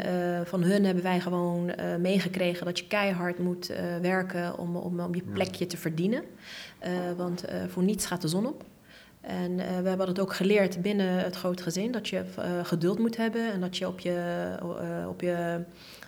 van 0.45 0.63
hun 0.63 0.85
hebben 0.85 1.03
wij 1.03 1.19
gewoon 1.19 1.71
meegekregen 1.99 2.65
dat 2.65 2.79
je 2.79 2.87
keihard 2.87 3.39
moet 3.39 3.73
werken 4.01 4.57
om, 4.57 4.75
om, 4.75 4.99
om 4.99 5.15
je 5.15 5.21
plekje 5.21 5.67
te 5.67 5.77
verdienen. 5.77 6.23
want 7.17 7.43
voor 7.67 7.83
niets 7.83 8.05
gaat 8.05 8.21
de 8.21 8.27
zon 8.27 8.45
op. 8.45 8.63
En 9.21 9.55
we 9.55 9.89
hebben 9.89 10.07
het 10.07 10.19
ook 10.19 10.33
geleerd 10.33 10.81
binnen 10.81 11.23
het 11.23 11.35
grote 11.35 11.63
gezin 11.63 11.91
dat 11.91 12.07
je 12.07 12.23
geduld 12.63 12.99
moet 12.99 13.17
hebben 13.17 13.51
en 13.51 13.59
dat 13.59 13.77
je 13.77 13.87
op 13.87 13.99
je, 13.99 14.57
op 15.07 15.21
je 15.21 15.63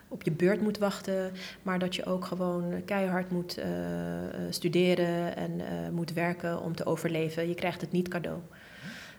op 0.08 0.24
je 0.24 0.32
beurt 0.32 0.62
moet 0.62 0.78
wachten, 0.78 1.32
maar 1.62 1.80
dat 1.80 1.96
je 1.96 2.06
ook 2.06 2.26
gewoon 2.26 2.86
keihard 2.86 3.32
moet 3.32 3.58
uh, 3.58 3.66
studeren 4.50 5.36
en 5.36 5.52
uh, 5.52 5.66
moet 5.92 6.14
werken 6.14 6.62
om 6.62 6.76
te 6.76 6.86
overleven. 6.86 7.48
Je 7.48 7.56
krijgt 7.56 7.82
het 7.82 7.92
niet 7.92 8.08
cadeau. 8.08 8.40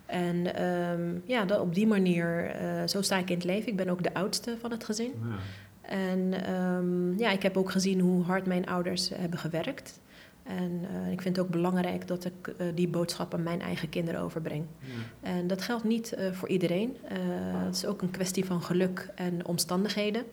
En 0.06 0.64
um, 0.64 1.22
ja, 1.24 1.44
dat, 1.44 1.60
op 1.60 1.74
die 1.74 1.86
manier, 1.86 2.60
uh, 2.62 2.86
zo 2.86 3.02
sta 3.02 3.18
ik 3.18 3.30
in 3.30 3.36
het 3.36 3.44
leven. 3.44 3.68
Ik 3.68 3.76
ben 3.76 3.88
ook 3.88 4.02
de 4.02 4.14
oudste 4.14 4.56
van 4.60 4.70
het 4.70 4.84
gezin. 4.84 5.12
Ja. 5.22 5.36
En 5.80 6.54
um, 6.54 7.18
ja, 7.18 7.30
ik 7.30 7.42
heb 7.42 7.56
ook 7.56 7.70
gezien 7.70 8.00
hoe 8.00 8.24
hard 8.24 8.46
mijn 8.46 8.66
ouders 8.66 9.08
hebben 9.08 9.38
gewerkt. 9.38 10.00
En 10.42 10.86
uh, 10.92 11.12
ik 11.12 11.22
vind 11.22 11.36
het 11.36 11.44
ook 11.44 11.50
belangrijk 11.50 12.06
dat 12.06 12.24
ik 12.24 12.46
uh, 12.46 12.66
die 12.74 12.88
boodschap 12.88 13.34
aan 13.34 13.42
mijn 13.42 13.60
eigen 13.60 13.88
kinderen 13.88 14.20
overbreng. 14.20 14.64
Ja. 14.80 15.30
En 15.30 15.46
dat 15.46 15.62
geldt 15.62 15.84
niet 15.84 16.14
uh, 16.18 16.32
voor 16.32 16.48
iedereen. 16.48 16.96
het 17.64 17.74
is 17.74 17.86
ook 17.86 18.02
een 18.02 18.10
kwestie 18.10 18.44
van 18.44 18.62
geluk 18.62 19.10
en 19.14 19.46
omstandigheden. 19.46 20.24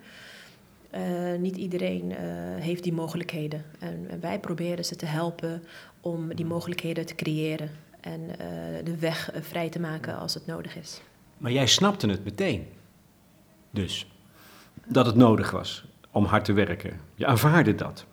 Uh, 0.95 1.39
niet 1.39 1.57
iedereen 1.57 2.11
uh, 2.11 2.17
heeft 2.59 2.83
die 2.83 2.93
mogelijkheden. 2.93 3.65
En, 3.79 4.05
en, 4.09 4.19
wij 4.19 4.39
proberen 4.39 4.85
ze 4.85 4.95
te 4.95 5.05
helpen 5.05 5.63
om 6.01 6.35
die 6.35 6.45
mogelijkheden 6.45 7.05
te 7.05 7.15
creëren 7.15 7.69
en 8.01 8.21
uh, 8.21 8.35
de 8.83 8.97
weg 8.97 9.29
vrij 9.41 9.69
te 9.69 9.79
maken 9.79 10.17
als 10.17 10.33
het 10.33 10.45
nodig 10.45 10.77
is. 10.77 11.01
Maar 11.37 11.51
jij 11.51 11.67
snapte 11.67 12.07
het 12.07 12.23
meteen, 12.23 12.67
dus, 13.71 14.07
dat 14.85 15.05
het 15.05 15.15
nodig 15.15 15.51
was 15.51 15.85
om 16.11 16.25
hard 16.25 16.45
te 16.45 16.53
werken. 16.53 16.99
Je 17.15 17.25
aanvaarde 17.25 17.75
dat. 17.75 18.05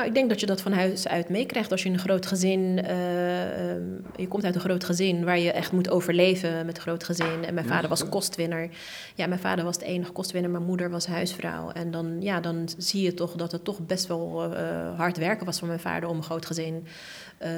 Nou, 0.00 0.12
ik 0.12 0.18
denk 0.18 0.30
dat 0.30 0.40
je 0.40 0.46
dat 0.46 0.60
van 0.60 0.72
huis 0.72 1.08
uit 1.08 1.28
meekrijgt. 1.28 1.70
Als 1.70 1.82
je 1.82 1.88
een 1.88 1.98
groot 1.98 2.26
gezin, 2.26 2.60
uh, 2.84 3.70
um, 3.70 4.04
je 4.16 4.28
komt 4.28 4.44
uit 4.44 4.54
een 4.54 4.60
groot 4.60 4.84
gezin 4.84 5.24
waar 5.24 5.38
je 5.38 5.52
echt 5.52 5.72
moet 5.72 5.90
overleven 5.90 6.66
met 6.66 6.76
een 6.76 6.82
groot 6.82 7.04
gezin. 7.04 7.44
En 7.44 7.54
mijn 7.54 7.66
vader 7.66 7.88
was 7.88 8.08
kostwinner. 8.08 8.68
Ja, 9.14 9.26
mijn 9.26 9.40
vader 9.40 9.64
was 9.64 9.78
de 9.78 9.84
enige 9.84 10.12
kostwinner, 10.12 10.50
mijn 10.50 10.64
moeder 10.64 10.90
was 10.90 11.06
huisvrouw. 11.06 11.70
En 11.70 11.90
dan, 11.90 12.16
ja, 12.20 12.40
dan 12.40 12.68
zie 12.76 13.02
je 13.02 13.14
toch 13.14 13.34
dat 13.34 13.52
het 13.52 13.64
toch 13.64 13.86
best 13.86 14.06
wel 14.06 14.52
uh, 14.52 14.98
hard 14.98 15.16
werken 15.16 15.46
was 15.46 15.58
van 15.58 15.68
mijn 15.68 15.80
vader 15.80 16.08
om 16.08 16.16
een 16.16 16.22
groot 16.22 16.46
gezin 16.46 16.74
uh, 16.74 17.48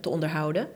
te 0.00 0.08
onderhouden. 0.08 0.68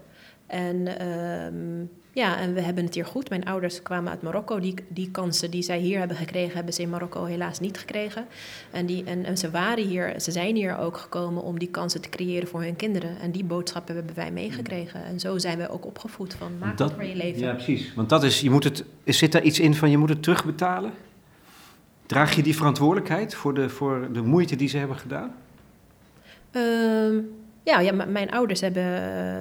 En 0.47 0.77
uh, 0.77 1.87
ja, 2.15 2.39
en 2.39 2.55
we 2.55 2.61
hebben 2.61 2.85
het 2.85 2.95
hier 2.95 3.07
goed. 3.07 3.29
Mijn 3.29 3.45
ouders 3.45 3.83
kwamen 3.83 4.11
uit 4.11 4.23
Marokko. 4.23 4.61
Die, 4.61 4.75
die 4.89 5.11
kansen 5.11 5.51
die 5.51 5.63
zij 5.63 5.79
hier 5.79 5.99
hebben 5.99 6.17
gekregen, 6.17 6.55
hebben 6.55 6.75
ze 6.75 6.83
in 6.83 6.91
Marokko 6.91 7.25
helaas 7.25 7.61
niet 7.61 7.79
gekregen. 7.79 8.27
En, 8.71 8.87
die, 8.87 9.05
en, 9.05 9.25
en 9.25 9.39
ze 9.39 9.51
waren 9.51 9.87
hier, 9.87 10.21
ze 10.21 10.31
zijn 10.31 10.57
hier 10.57 10.79
ook 10.79 10.97
gekomen 10.97 11.43
om 11.43 11.59
die 11.59 11.69
kansen 11.69 12.01
te 12.01 12.09
creëren 12.09 12.49
voor 12.49 12.63
hun 12.63 12.77
kinderen. 12.77 13.19
En 13.21 13.31
die 13.31 13.45
boodschappen 13.45 13.95
hebben 13.95 14.15
wij 14.15 14.31
meegekregen. 14.31 15.05
En 15.05 15.21
zo 15.21 15.39
zijn 15.39 15.59
we 15.59 15.69
ook 15.69 15.87
opgevoed 15.87 16.35
van 16.35 16.59
maak 16.59 16.77
dat, 16.77 16.93
voor 16.93 17.05
je 17.05 17.17
leven. 17.17 17.41
Ja, 17.41 17.53
precies. 17.53 17.95
Want 17.95 18.09
dat 18.09 18.25
is, 18.25 18.41
je 18.41 18.51
moet 18.51 18.65
het, 18.65 18.85
zit 19.05 19.33
daar 19.33 19.43
iets 19.43 19.61
in 19.61 19.75
van 19.75 19.91
je 19.91 19.99
moet 19.99 20.09
het 20.09 20.23
terugbetalen? 20.23 20.93
Draag 22.07 22.35
je 22.35 22.43
die 22.43 22.57
verantwoordelijkheid 22.57 23.35
voor 23.35 23.55
de, 23.55 23.69
voor 23.69 24.09
de 24.13 24.23
moeite 24.23 24.57
die 24.57 24.69
ze 24.69 24.79
hebben 24.79 24.97
gedaan? 24.97 25.35
Um, 26.53 27.44
ja, 27.65 27.81
ja 27.81 27.93
mijn 27.93 28.31
ouders 28.31 28.61
hebben 28.61 28.83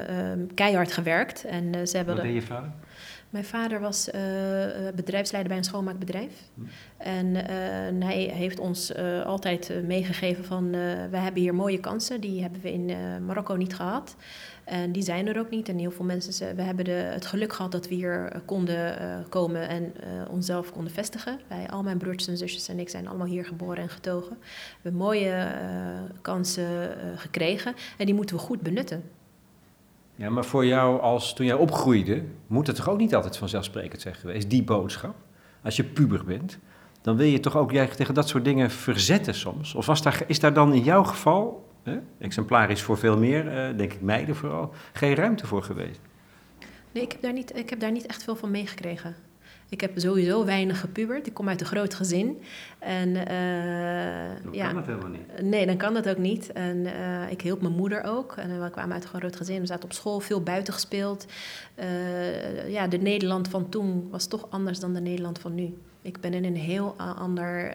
uh, 0.10 0.56
keihard 0.56 0.92
gewerkt. 0.92 1.44
En, 1.44 1.64
uh, 1.64 1.86
ze 1.86 1.98
hebben 1.98 2.16
Wat 2.16 2.24
deed 2.24 2.34
je 2.34 2.42
vader? 2.42 2.70
Mijn 3.34 3.46
vader 3.46 3.80
was 3.80 4.08
uh, 4.08 4.14
bedrijfsleider 4.96 5.52
bij 5.52 5.58
een 5.58 5.64
schoonmaakbedrijf. 5.64 6.32
Hm. 6.54 6.62
En 6.98 8.02
hij 8.02 8.22
heeft 8.34 8.60
ons 8.60 8.96
altijd 9.26 9.72
meegegeven 9.86 10.46
van... 10.46 10.72
we 11.10 11.18
hebben 11.18 11.42
hier 11.42 11.56
mooie 11.56 11.80
kansen, 11.80 12.22
die 12.22 12.42
hebben 12.42 12.62
we 12.62 12.72
in 12.72 12.86
Marokko 13.26 13.56
niet 13.56 13.76
gehad. 13.76 14.16
En 14.64 14.92
die 14.92 15.04
zijn 15.04 15.28
er 15.28 15.40
ook 15.40 15.50
niet. 15.50 15.70
En 15.70 15.78
heel 15.78 15.92
veel 15.92 16.06
mensen, 16.06 16.56
we 16.56 16.62
hebben 16.62 16.86
de, 16.86 16.92
het 16.92 17.26
geluk 17.26 17.54
gehad 17.54 17.72
dat 17.72 17.88
we 17.88 17.96
hier 17.96 18.30
eh, 18.32 18.40
konden 18.46 18.96
komen 19.30 19.68
en 19.70 19.94
onszelf 20.30 20.72
konden 20.72 20.94
vestigen. 20.94 21.40
Wij, 21.48 21.70
al 21.70 21.84
mijn 21.84 21.98
broertjes 21.98 22.28
en 22.28 22.38
zusjes 22.38 22.68
en 22.68 22.80
ik 22.80 22.90
zijn 22.90 23.08
allemaal 23.08 23.28
hier 23.28 23.46
geboren 23.46 23.78
en 23.78 23.90
getogen. 23.90 24.38
We 24.40 24.80
hebben 24.82 25.02
mooie 25.02 25.48
kansen 26.22 26.98
gekregen 27.16 27.74
en 27.98 28.06
die 28.06 28.16
moeten 28.16 28.36
we 28.36 28.42
goed 28.42 28.62
benutten. 28.62 29.04
Ja, 30.16 30.30
maar 30.30 30.46
voor 30.46 30.66
jou 30.66 31.02
als 31.02 31.34
toen 31.34 31.46
jij 31.46 31.56
opgroeide, 31.56 32.24
moet 32.48 32.68
het 32.68 32.76
toch 32.76 32.90
ook 32.90 32.98
niet 32.98 33.16
altijd 33.16 33.38
vanzelfsprekend 33.38 34.02
zijn 34.02 34.16
geweest, 34.16 34.50
die 34.50 34.64
boodschap? 34.64 35.16
Als 35.64 35.76
je 35.76 35.84
puber 35.84 36.24
bent, 36.26 36.60
dan 37.02 37.16
wil 37.16 37.28
je 37.28 37.40
toch 37.40 37.58
ook 37.58 37.72
jij 37.72 37.88
tegen 37.88 38.14
dat 38.14 38.28
soort 38.28 38.46
dingen 38.46 38.72
verzetten 38.72 39.34
soms? 39.36 39.76
Of 39.76 39.86
was 39.86 40.02
daar, 40.02 40.24
is 40.28 40.40
daar 40.40 40.54
dan 40.54 40.74
in 40.74 40.84
jouw 40.84 41.04
geval 41.04 41.70
hè, 41.84 42.00
exemplarisch 42.18 42.82
voor 42.82 42.98
veel 42.98 43.18
meer, 43.18 43.46
uh, 43.46 43.78
denk 43.78 43.94
ik 43.94 44.02
meiden 44.02 44.36
vooral, 44.36 44.74
geen 44.94 45.16
ruimte 45.16 45.48
voor 45.48 45.64
geweest. 45.64 46.00
Nee, 46.92 47.04
ik 47.04 47.12
heb 47.12 47.22
daar 47.22 47.34
niet, 47.34 47.56
ik 47.56 47.70
heb 47.70 47.80
daar 47.80 47.92
niet 47.92 48.06
echt 48.06 48.24
veel 48.24 48.36
van 48.36 48.52
meegekregen. 48.52 49.16
Ik 49.74 49.82
heb 49.82 49.92
sowieso 49.96 50.46
weinig 50.46 50.80
gepubert. 50.80 51.28
Ik 51.28 51.34
kom 51.34 51.50
uit 51.50 51.62
een 51.62 51.68
groot 51.68 51.94
gezin. 51.94 52.42
En, 52.80 53.10
uh, 53.10 54.44
dan 54.44 54.54
ja, 54.54 54.66
kan 54.66 54.76
dat 54.76 54.86
helemaal 54.86 55.10
niet. 55.10 55.42
Nee, 55.42 55.66
dan 55.66 55.78
kan 55.78 55.94
dat 55.94 56.10
ook 56.10 56.18
niet. 56.18 56.52
En 56.52 56.78
uh, 56.78 57.32
ik 57.32 57.42
hielp 57.42 57.62
mijn 57.62 57.74
moeder 57.74 58.04
ook. 58.04 58.36
En 58.38 58.64
we 58.64 58.70
kwamen 58.70 58.94
uit 58.94 59.04
een 59.04 59.20
groot 59.20 59.36
gezin. 59.36 59.60
We 59.60 59.66
zaten 59.66 59.84
op 59.84 59.94
school, 59.94 60.20
veel 60.20 60.42
buiten 60.42 60.74
gespeeld. 60.74 61.26
Uh, 61.80 62.70
ja, 62.70 62.88
de 62.88 62.98
Nederland 62.98 63.48
van 63.48 63.70
toen 63.70 64.08
was 64.10 64.28
toch 64.28 64.48
anders 64.50 64.80
dan 64.80 64.94
de 64.94 65.02
Nederland 65.02 65.40
van 65.40 65.56
nu. 65.56 65.78
Ik 66.02 66.20
ben 66.20 66.34
in 66.34 66.46
een 66.46 66.56
heel 66.56 66.96
ander... 66.98 67.70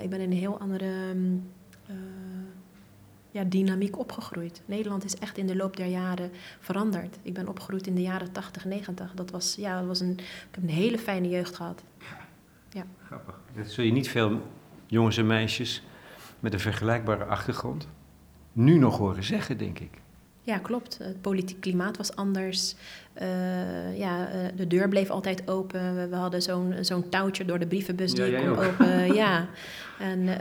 ik 0.00 0.10
ben 0.10 0.20
in 0.20 0.30
een 0.30 0.38
heel 0.38 0.58
andere... 0.58 0.86
Um, 1.10 1.50
ja, 3.32 3.44
dynamiek 3.44 3.98
opgegroeid. 3.98 4.62
Nederland 4.64 5.04
is 5.04 5.16
echt 5.16 5.38
in 5.38 5.46
de 5.46 5.56
loop 5.56 5.76
der 5.76 5.86
jaren 5.86 6.30
veranderd. 6.60 7.18
Ik 7.22 7.34
ben 7.34 7.48
opgegroeid 7.48 7.86
in 7.86 7.94
de 7.94 8.02
jaren 8.02 8.32
80, 8.32 8.64
90. 8.64 9.12
Dat 9.14 9.30
was, 9.30 9.54
ja, 9.54 9.78
dat 9.78 9.86
was 9.86 10.00
een, 10.00 10.12
ik 10.18 10.48
heb 10.50 10.62
een 10.62 10.68
hele 10.68 10.98
fijne 10.98 11.28
jeugd 11.28 11.56
gehad. 11.56 11.82
Ja. 12.70 12.86
Grappig. 13.06 13.40
Dat 13.56 13.70
zul 13.70 13.84
je 13.84 13.92
niet 13.92 14.08
veel 14.08 14.40
jongens 14.86 15.16
en 15.16 15.26
meisjes 15.26 15.82
met 16.40 16.52
een 16.52 16.60
vergelijkbare 16.60 17.24
achtergrond 17.24 17.88
nu 18.52 18.78
nog 18.78 18.98
horen 18.98 19.24
zeggen, 19.24 19.58
denk 19.58 19.78
ik. 19.78 20.01
Ja, 20.44 20.58
klopt. 20.58 20.98
Het 21.02 21.20
politiek 21.20 21.60
klimaat 21.60 21.96
was 21.96 22.16
anders. 22.16 22.74
Uh, 23.22 23.98
ja, 23.98 24.28
uh, 24.28 24.34
de 24.56 24.66
deur 24.66 24.88
bleef 24.88 25.10
altijd 25.10 25.48
open. 25.48 25.96
We, 25.96 26.08
we 26.08 26.16
hadden 26.16 26.42
zo'n 26.42 26.74
zo'n 26.80 27.08
touwtje 27.08 27.44
door 27.44 27.58
de 27.58 27.66
brievenbus 27.66 28.12
die 28.14 28.24
ja, 28.24 28.40
kon 28.40 28.48
open. 28.48 29.14
ja. 29.22 29.46
En 29.98 30.18
uh, 30.20 30.36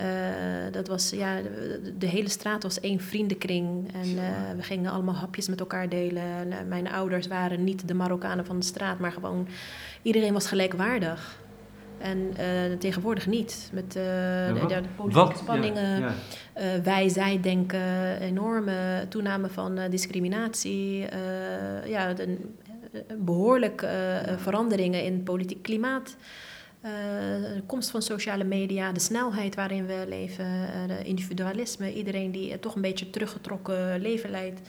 dat 0.71 0.87
was, 0.87 1.09
ja, 1.09 1.41
de, 1.41 1.93
de, 1.97 2.05
hele 2.05 2.29
straat 2.29 2.63
was 2.63 2.79
één 2.79 2.99
vriendenkring. 2.99 3.93
En 3.93 4.15
we 4.57 4.63
gingen 4.63 4.91
allemaal 4.91 5.15
hapjes 5.15 5.47
met 5.47 5.59
elkaar 5.59 5.89
delen. 5.89 6.23
En, 6.23 6.67
mijn 6.67 6.91
ouders 6.91 7.27
waren 7.27 7.63
niet 7.63 7.87
de 7.87 7.93
Marokkanen 7.93 8.45
van 8.45 8.59
de 8.59 8.65
straat, 8.65 8.99
maar 8.99 9.11
gewoon 9.11 9.47
iedereen 10.01 10.33
was 10.33 10.47
gelijkwaardig. 10.47 11.39
En 12.01 12.33
uh, 12.39 12.77
tegenwoordig 12.77 13.27
niet. 13.27 13.69
Met 13.73 13.83
uh, 13.83 13.93
de, 13.93 14.65
de, 14.67 14.81
politieke 14.95 15.37
spanningen, 15.37 15.99
ja, 15.99 16.13
ja. 16.55 16.75
Uh, 16.77 16.83
wij, 16.83 17.09
zij 17.09 17.39
denken, 17.41 18.19
enorme 18.19 19.05
toename 19.09 19.49
van 19.49 19.79
discriminatie. 19.89 21.05
ja, 21.85 22.13
de, 22.13 22.37
behoorlijk 23.17 23.85
veranderingen 24.37 25.03
in 25.03 25.13
het 25.13 25.23
politiek 25.23 25.61
klimaat. 25.61 26.15
de 26.81 27.63
komst 27.65 27.89
van 27.89 28.01
sociale 28.01 28.43
media, 28.43 28.91
de 28.91 28.99
snelheid 28.99 29.55
waarin 29.55 29.85
we 29.85 30.05
leven, 30.07 30.67
de 30.87 31.03
individualisme, 31.03 31.93
iedereen 31.93 32.31
die 32.31 32.59
toch 32.59 32.75
een 32.75 32.81
beetje 32.81 33.09
teruggetrokken 33.09 34.01
leven 34.01 34.29
leidt, 34.29 34.61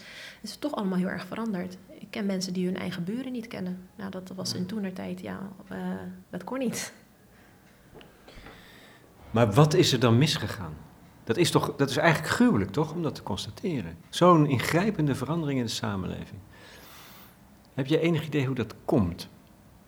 is 0.42 0.56
toch 0.56 0.74
allemaal 0.74 0.98
heel 0.98 1.08
erg 1.08 1.26
veranderd. 1.26 1.76
Ik 1.98 2.10
ken 2.10 2.26
mensen 2.26 2.52
die 2.52 2.66
hun 2.66 2.76
eigen 2.76 3.04
buren 3.04 3.32
niet 3.32 3.48
kennen. 3.48 3.78
Nou, 3.96 4.10
dat 4.10 4.32
was 4.34 4.54
in 4.54 4.66
toenertijd, 4.66 5.20
ja, 5.20 5.38
dat 6.30 6.44
kon 6.44 6.58
niet. 6.58 6.92
Maar 9.32 9.52
wat 9.52 9.74
is 9.74 9.92
er 9.92 10.00
dan 10.00 10.18
misgegaan? 10.18 10.76
Dat 11.24 11.36
is, 11.36 11.50
toch, 11.50 11.76
dat 11.76 11.90
is 11.90 11.96
eigenlijk 11.96 12.32
gruwelijk, 12.32 12.70
toch, 12.70 12.92
om 12.92 13.02
dat 13.02 13.14
te 13.14 13.22
constateren. 13.22 13.96
Zo'n 14.08 14.46
ingrijpende 14.46 15.14
verandering 15.14 15.58
in 15.58 15.64
de 15.64 15.70
samenleving. 15.70 16.40
Heb 17.74 17.86
je 17.86 18.00
enig 18.00 18.26
idee 18.26 18.46
hoe 18.46 18.54
dat 18.54 18.74
komt? 18.84 19.28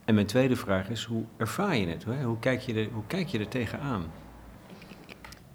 En 0.05 0.15
mijn 0.15 0.27
tweede 0.27 0.57
vraag 0.57 0.89
is, 0.89 1.05
hoe 1.05 1.25
ervaar 1.37 1.77
je 1.77 1.87
het? 1.87 2.05
Hoe 2.25 2.39
kijk 2.39 2.61
je 2.61 2.75
er, 2.75 2.89
hoe 2.93 3.03
kijk 3.07 3.29
je 3.29 3.39
er 3.39 3.49
tegenaan? 3.49 4.05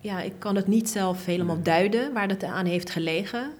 Ja, 0.01 0.21
ik 0.21 0.33
kan 0.37 0.55
het 0.55 0.67
niet 0.67 0.89
zelf 0.89 1.25
helemaal 1.25 1.61
duiden 1.61 2.13
waar 2.13 2.27
dat 2.27 2.43
aan 2.43 2.65
heeft 2.65 2.89
gelegen. 2.89 3.51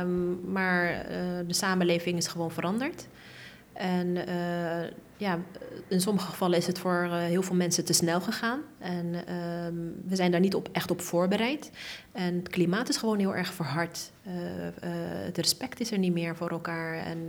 Um, 0.00 0.40
maar 0.52 0.92
uh, 0.92 1.00
de 1.46 1.54
samenleving 1.54 2.16
is 2.16 2.26
gewoon 2.26 2.50
veranderd. 2.50 3.08
En 3.72 4.06
uh, 4.06 4.90
ja, 5.18 5.38
in 5.88 6.00
sommige 6.00 6.26
gevallen 6.26 6.58
is 6.58 6.66
het 6.66 6.78
voor 6.78 7.04
uh, 7.04 7.16
heel 7.16 7.42
veel 7.42 7.56
mensen 7.56 7.84
te 7.84 7.92
snel 7.92 8.20
gegaan. 8.20 8.60
En 8.78 9.06
uh, 9.06 9.20
we 10.06 10.16
zijn 10.16 10.30
daar 10.30 10.40
niet 10.40 10.54
op, 10.54 10.68
echt 10.72 10.90
op 10.90 11.00
voorbereid. 11.00 11.70
En 12.12 12.34
het 12.34 12.48
klimaat 12.48 12.88
is 12.88 12.96
gewoon 12.96 13.18
heel 13.18 13.34
erg 13.34 13.52
verhard. 13.52 14.12
Uh, 14.26 14.32
het 15.24 15.36
respect 15.36 15.80
is 15.80 15.92
er 15.92 15.98
niet 15.98 16.12
meer 16.12 16.36
voor 16.36 16.50
elkaar. 16.50 16.94
En 16.94 17.28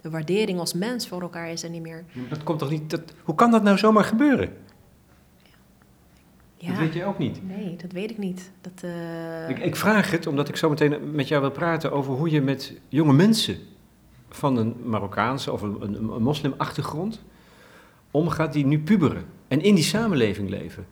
de 0.00 0.10
waardering 0.10 0.58
als 0.58 0.74
mens 0.74 1.08
voor 1.08 1.22
elkaar 1.22 1.50
is 1.50 1.62
er 1.62 1.70
niet 1.70 1.82
meer. 1.82 2.04
dat 2.28 2.42
komt 2.42 2.58
toch 2.58 2.70
niet. 2.70 2.90
Dat, 2.90 3.02
hoe 3.22 3.34
kan 3.34 3.50
dat 3.50 3.62
nou 3.62 3.78
zomaar 3.78 4.04
gebeuren? 4.04 4.52
Ja. 6.56 6.68
Dat 6.68 6.78
weet 6.78 6.94
je 6.94 7.04
ook 7.04 7.18
niet. 7.18 7.48
Nee, 7.48 7.76
dat 7.76 7.92
weet 7.92 8.10
ik 8.10 8.18
niet. 8.18 8.50
Dat, 8.60 8.90
ik, 9.48 9.58
ik 9.58 9.76
vraag 9.76 10.10
het 10.10 10.26
omdat 10.26 10.48
ik 10.48 10.56
zo 10.56 10.68
meteen 10.68 11.14
met 11.14 11.28
jou 11.28 11.40
wil 11.40 11.50
praten 11.50 11.92
over 11.92 12.14
hoe 12.14 12.30
je 12.30 12.40
met 12.40 12.72
jonge 12.88 13.12
mensen 13.12 13.58
van 14.28 14.56
een 14.56 14.74
Marokkaanse 14.84 15.52
of 15.52 15.62
een, 15.62 15.76
een, 15.82 15.94
een 15.94 16.22
moslimachtergrond 16.22 17.22
omgaat 18.10 18.52
die 18.52 18.66
nu 18.66 18.80
puberen 18.80 19.24
en 19.48 19.62
in 19.62 19.74
die 19.74 19.84
samenleving 19.84 20.48
leven. 20.48 20.86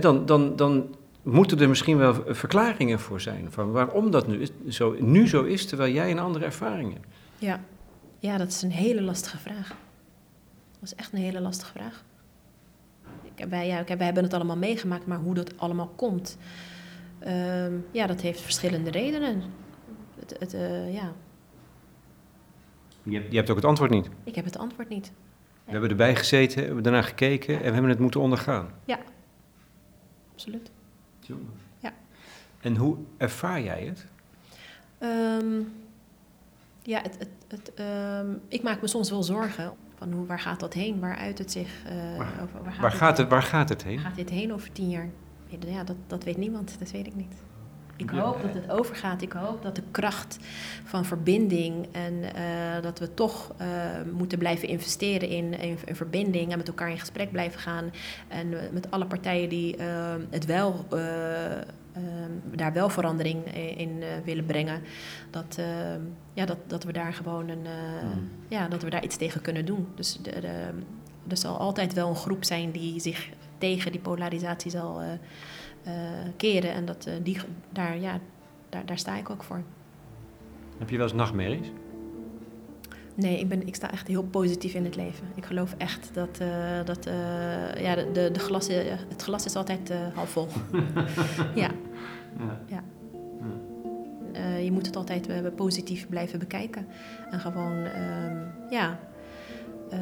dan, 0.00 0.26
dan, 0.26 0.56
dan 0.56 0.94
moeten 1.22 1.60
er 1.60 1.68
misschien 1.68 1.96
wel 1.96 2.14
verklaringen 2.26 3.00
voor 3.00 3.20
zijn 3.20 3.52
van 3.52 3.70
waarom 3.70 4.10
dat 4.10 4.26
nu, 4.26 4.48
zo, 4.68 4.96
nu 5.00 5.28
zo 5.28 5.42
is, 5.42 5.66
terwijl 5.66 5.92
jij 5.92 6.10
een 6.10 6.18
andere 6.18 6.44
ervaring 6.44 6.92
hebt. 6.92 7.06
Ja. 7.38 7.60
ja, 8.18 8.36
dat 8.36 8.48
is 8.48 8.62
een 8.62 8.70
hele 8.70 9.02
lastige 9.02 9.38
vraag. 9.38 9.68
Dat 10.80 10.82
is 10.82 10.94
echt 10.94 11.12
een 11.12 11.18
hele 11.18 11.40
lastige 11.40 11.72
vraag. 11.72 12.04
Ik, 13.34 13.50
ja, 13.50 13.84
wij 13.84 14.06
hebben 14.06 14.22
het 14.22 14.34
allemaal 14.34 14.56
meegemaakt, 14.56 15.06
maar 15.06 15.18
hoe 15.18 15.34
dat 15.34 15.58
allemaal 15.58 15.92
komt, 15.96 16.36
uh, 17.26 17.66
ja, 17.90 18.06
dat 18.06 18.20
heeft 18.20 18.40
verschillende 18.40 18.90
redenen. 18.90 19.42
Het, 20.18 20.36
het, 20.38 20.54
uh, 20.54 20.94
ja, 20.94 21.12
je 23.02 23.14
hebt, 23.14 23.30
je 23.30 23.36
hebt 23.36 23.50
ook 23.50 23.56
het 23.56 23.64
antwoord 23.64 23.90
niet. 23.90 24.08
Ik 24.24 24.34
heb 24.34 24.44
het 24.44 24.58
antwoord 24.58 24.88
niet. 24.88 25.12
We 25.64 25.70
hebben 25.70 25.90
erbij 25.90 26.16
gezeten, 26.16 26.58
we 26.58 26.64
hebben 26.64 26.82
daarna 26.82 27.02
gekeken 27.02 27.54
en 27.54 27.64
we 27.64 27.72
hebben 27.72 27.90
het 27.90 27.98
moeten 27.98 28.20
ondergaan. 28.20 28.68
Ja, 28.84 28.98
absoluut. 30.32 30.70
Ja. 31.78 31.92
En 32.60 32.76
hoe 32.76 32.96
ervaar 33.16 33.62
jij 33.62 33.84
het? 33.84 34.06
Um, 35.42 35.72
ja, 36.82 37.00
het, 37.02 37.18
het, 37.18 37.28
het, 37.48 37.72
um, 38.20 38.40
ik 38.48 38.62
maak 38.62 38.80
me 38.80 38.86
soms 38.86 39.10
wel 39.10 39.22
zorgen. 39.22 39.72
Van 39.94 40.12
hoe, 40.12 40.26
waar 40.26 40.40
gaat 40.40 40.60
dat 40.60 40.72
heen? 40.72 41.00
Waar 41.00 41.16
uit 41.16 41.38
het 41.38 41.52
zich? 41.52 41.84
Uh, 41.86 42.16
waar, 42.16 42.32
over, 42.42 42.62
waar, 42.62 42.72
gaat, 42.72 42.80
waar, 42.80 42.92
gaat 42.92 43.18
het, 43.18 43.28
waar 43.28 43.42
gaat 43.42 43.68
het 43.68 43.82
heen? 43.82 43.98
Gaat 43.98 44.16
dit 44.16 44.30
heen 44.30 44.52
over 44.52 44.72
tien 44.72 44.90
jaar? 44.90 45.08
Ja, 45.66 45.84
dat, 45.84 45.96
dat 46.06 46.24
weet 46.24 46.36
niemand, 46.36 46.76
dat 46.78 46.90
weet 46.90 47.06
ik 47.06 47.14
niet. 47.14 47.34
Ik 47.96 48.10
hoop 48.10 48.42
dat 48.42 48.54
het 48.54 48.70
overgaat. 48.70 49.22
Ik 49.22 49.32
hoop 49.32 49.62
dat 49.62 49.76
de 49.76 49.82
kracht 49.90 50.38
van 50.84 51.04
verbinding 51.04 51.86
en 51.92 52.34
eh, 52.34 52.82
dat 52.82 52.98
we 52.98 53.14
toch 53.14 53.52
uh, 53.60 53.66
moeten 54.12 54.38
blijven 54.38 54.68
investeren 54.68 55.28
in, 55.28 55.58
in, 55.60 55.78
verbinding 55.92 56.52
en 56.52 56.58
met 56.58 56.68
elkaar 56.68 56.90
in 56.90 56.98
gesprek 56.98 57.32
blijven 57.32 57.60
gaan. 57.60 57.90
En 58.28 58.48
met 58.72 58.90
alle 58.90 59.06
partijen 59.06 59.48
die 59.48 59.76
uh, 59.76 60.14
het 60.30 60.46
wel, 60.46 60.86
daar 62.54 62.72
wel 62.72 62.88
verandering 62.88 63.54
in, 63.54 63.76
in 63.76 64.02
willen 64.24 64.46
brengen. 64.46 64.82
Dat, 65.30 65.58
ja, 66.32 66.46
dat, 66.46 66.58
dat 66.66 66.84
we 66.84 66.92
daar 66.92 67.12
gewoon 67.12 67.48
een, 67.48 67.66
mm. 68.04 68.28
ja, 68.48 68.68
dat 68.68 68.82
we 68.82 68.90
daar 68.90 69.04
iets 69.04 69.16
tegen 69.16 69.40
kunnen 69.40 69.64
doen. 69.64 69.86
Dus 69.94 70.18
de, 70.22 70.40
de, 70.40 70.68
er 71.28 71.36
zal 71.36 71.58
altijd 71.58 71.92
wel 71.92 72.08
een 72.08 72.16
groep 72.16 72.44
zijn 72.44 72.70
die 72.70 73.00
zich 73.00 73.28
tegen 73.58 73.92
die 73.92 74.00
polarisatie 74.00 74.70
zal 74.70 75.02
keren. 76.36 76.72
En 76.72 76.84
dat, 76.84 77.06
uh, 77.08 77.14
die, 77.22 77.38
daar, 77.70 77.98
ja, 77.98 78.18
daar, 78.68 78.86
daar 78.86 78.98
sta 78.98 79.16
ik 79.16 79.30
ook 79.30 79.42
voor. 79.42 79.62
Heb 80.78 80.90
je 80.90 80.96
wel 80.96 81.06
eens 81.06 81.14
nachtmerries? 81.14 81.70
Nee, 83.14 83.38
ik, 83.38 83.48
ben, 83.48 83.66
ik 83.66 83.74
sta 83.74 83.90
echt 83.90 84.06
heel 84.06 84.22
positief 84.22 84.74
in 84.74 84.84
het 84.84 84.96
leven. 84.96 85.26
Ik 85.34 85.44
geloof 85.44 85.74
echt 85.78 86.10
dat, 86.12 86.38
uh, 86.42 86.84
dat 86.84 87.06
uh, 87.06 87.14
ja, 87.82 87.94
de, 87.94 88.30
de 88.32 88.38
glas, 88.38 88.68
het 89.08 89.22
glas 89.22 89.44
is 89.44 89.56
altijd 89.56 89.92
half 90.14 90.30
vol. 90.30 90.46
ja. 91.54 91.70
ja. 92.66 92.82
ja. 94.32 94.56
je 94.56 94.72
moet 94.72 94.86
het 94.86 94.96
altijd 94.96 95.54
positief 95.56 96.08
blijven 96.08 96.38
bekijken. 96.38 96.86
En 97.30 97.40
gewoon, 97.40 97.72
uh, 97.72 98.70
ja, 98.70 98.98
uh, 99.92 99.98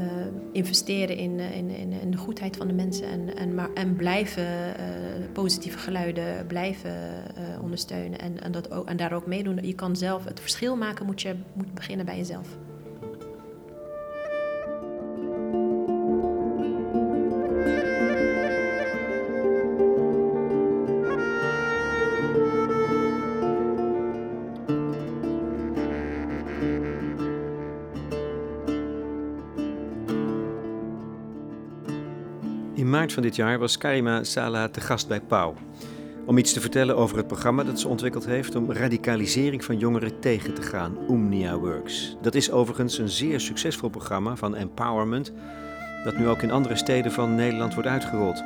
investeren 0.52 1.16
in, 1.16 1.40
in, 1.40 1.70
in, 1.70 1.92
in, 1.92 2.10
de 2.10 2.16
goedheid 2.16 2.56
van 2.56 2.66
de 2.66 2.72
mensen 2.72 3.06
en, 3.06 3.36
en, 3.36 3.54
maar, 3.54 3.72
en 3.74 3.96
blijven 3.96 4.44
uh, 4.44 5.32
positieve 5.32 5.78
geluiden 5.78 6.46
blijven 6.46 6.92
ondersteunen 7.62 8.18
en, 8.18 8.42
en, 8.42 8.52
dat 8.52 8.70
ook, 8.70 8.88
en 8.88 8.96
daar 8.96 9.12
ook 9.12 9.26
meedoen. 9.26 9.58
Je 9.62 9.74
kan 9.74 9.96
zelf 9.96 10.24
het 10.24 10.40
verschil 10.40 10.76
maken, 10.76 11.06
moet 11.06 11.22
je 11.22 11.34
moet 11.54 11.74
beginnen 11.74 12.06
bij 12.06 12.16
jezelf. 12.16 12.58
Van 33.12 33.22
dit 33.22 33.36
jaar 33.36 33.58
was 33.58 33.78
Karima 33.78 34.24
Sala 34.24 34.68
te 34.68 34.80
gast 34.80 35.08
bij 35.08 35.20
Pauw. 35.20 35.54
Om 36.26 36.38
iets 36.38 36.52
te 36.52 36.60
vertellen 36.60 36.96
over 36.96 37.16
het 37.16 37.26
programma 37.26 37.64
dat 37.64 37.80
ze 37.80 37.88
ontwikkeld 37.88 38.26
heeft 38.26 38.54
om 38.54 38.72
radicalisering 38.72 39.64
van 39.64 39.78
jongeren 39.78 40.20
tegen 40.20 40.54
te 40.54 40.62
gaan, 40.62 40.96
Omnia 41.08 41.58
Works. 41.58 42.16
Dat 42.22 42.34
is 42.34 42.50
overigens 42.50 42.98
een 42.98 43.08
zeer 43.08 43.40
succesvol 43.40 43.88
programma 43.88 44.36
van 44.36 44.56
empowerment, 44.56 45.32
dat 46.04 46.16
nu 46.16 46.28
ook 46.28 46.42
in 46.42 46.50
andere 46.50 46.76
steden 46.76 47.12
van 47.12 47.34
Nederland 47.34 47.74
wordt 47.74 47.88
uitgerold. 47.88 48.42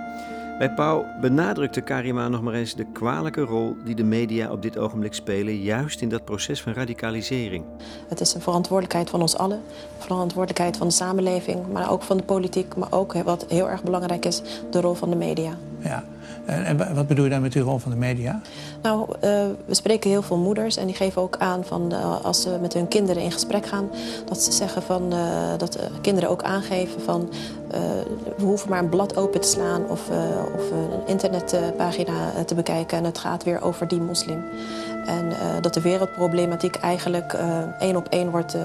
Bij 0.58 0.70
Pauw 0.70 1.06
benadrukte 1.20 1.80
Karima 1.80 2.28
nog 2.28 2.42
maar 2.42 2.54
eens 2.54 2.75
de 2.75 2.87
kwalijke 2.92 3.40
rol 3.40 3.76
die 3.84 3.94
de 3.94 4.04
media 4.04 4.50
op 4.50 4.62
dit 4.62 4.78
ogenblik 4.78 5.14
spelen, 5.14 5.56
juist 5.56 6.00
in 6.00 6.08
dat 6.08 6.25
proces 6.25 6.62
van 6.62 6.73
radicalisering. 6.73 7.64
Het 8.08 8.20
is 8.20 8.34
een 8.34 8.40
verantwoordelijkheid 8.40 9.11
van 9.11 9.20
ons 9.20 9.37
allen, 9.37 9.62
verantwoordelijkheid 9.99 10.76
van 10.76 10.87
de 10.87 10.92
samenleving, 10.92 11.73
maar 11.73 11.90
ook 11.90 12.02
van 12.02 12.16
de 12.16 12.23
politiek, 12.23 12.76
maar 12.76 12.92
ook 12.92 13.12
wat 13.12 13.46
heel 13.49 13.68
erg 13.68 13.82
belangrijk 13.82 14.25
is, 14.25 14.42
de 14.70 14.80
rol 14.80 14.94
van 14.94 15.11
de 15.11 15.16
media. 15.16 15.56
Ja, 15.85 16.03
en 16.47 16.95
wat 16.95 17.07
bedoel 17.07 17.25
je 17.25 17.31
dan 17.31 17.41
met 17.41 17.53
die 17.53 17.62
rol 17.62 17.79
van 17.79 17.91
de 17.91 17.97
media? 17.97 18.41
Nou, 18.83 19.09
uh, 19.11 19.21
we 19.67 19.75
spreken 19.75 20.11
heel 20.11 20.23
veel 20.23 20.37
moeders 20.37 20.76
en 20.76 20.87
die 20.87 20.95
geven 20.95 21.23
ook 21.23 21.37
aan 21.38 21.64
van 21.64 21.93
uh, 21.93 22.25
als 22.25 22.43
ze 22.43 22.59
met 22.61 22.73
hun 22.73 22.88
kinderen 22.88 23.23
in 23.23 23.33
gesprek 23.33 23.67
gaan, 23.67 23.88
dat 24.25 24.43
ze 24.43 24.53
zeggen 24.53 24.83
van 24.83 25.12
uh, 25.12 25.19
dat 25.57 25.79
kinderen 26.00 26.30
ook 26.30 26.43
aangeven 26.43 27.00
van 27.00 27.28
we 28.37 28.45
hoeven 28.45 28.71
maar 28.71 28.78
een 28.78 28.89
blad 28.89 29.17
open 29.17 29.41
te 29.41 29.49
slaan 29.49 29.82
of, 29.89 30.08
of 30.54 30.71
een 30.71 31.06
internetpagina 31.06 32.45
te 32.47 32.54
bekijken 32.54 32.99
en 32.99 33.04
het 33.04 33.19
gaat 33.19 33.45
weer 33.45 33.63
over 33.63 33.89
die 33.89 34.00
moslim. 34.00 34.45
En 35.06 35.32
dat 35.61 35.75
de 35.75 35.80
wereldproblematiek 35.80 36.75
eigenlijk 36.76 37.37
één 37.78 37.97
op 37.97 38.08
één 38.08 38.30
wordt 38.30 38.56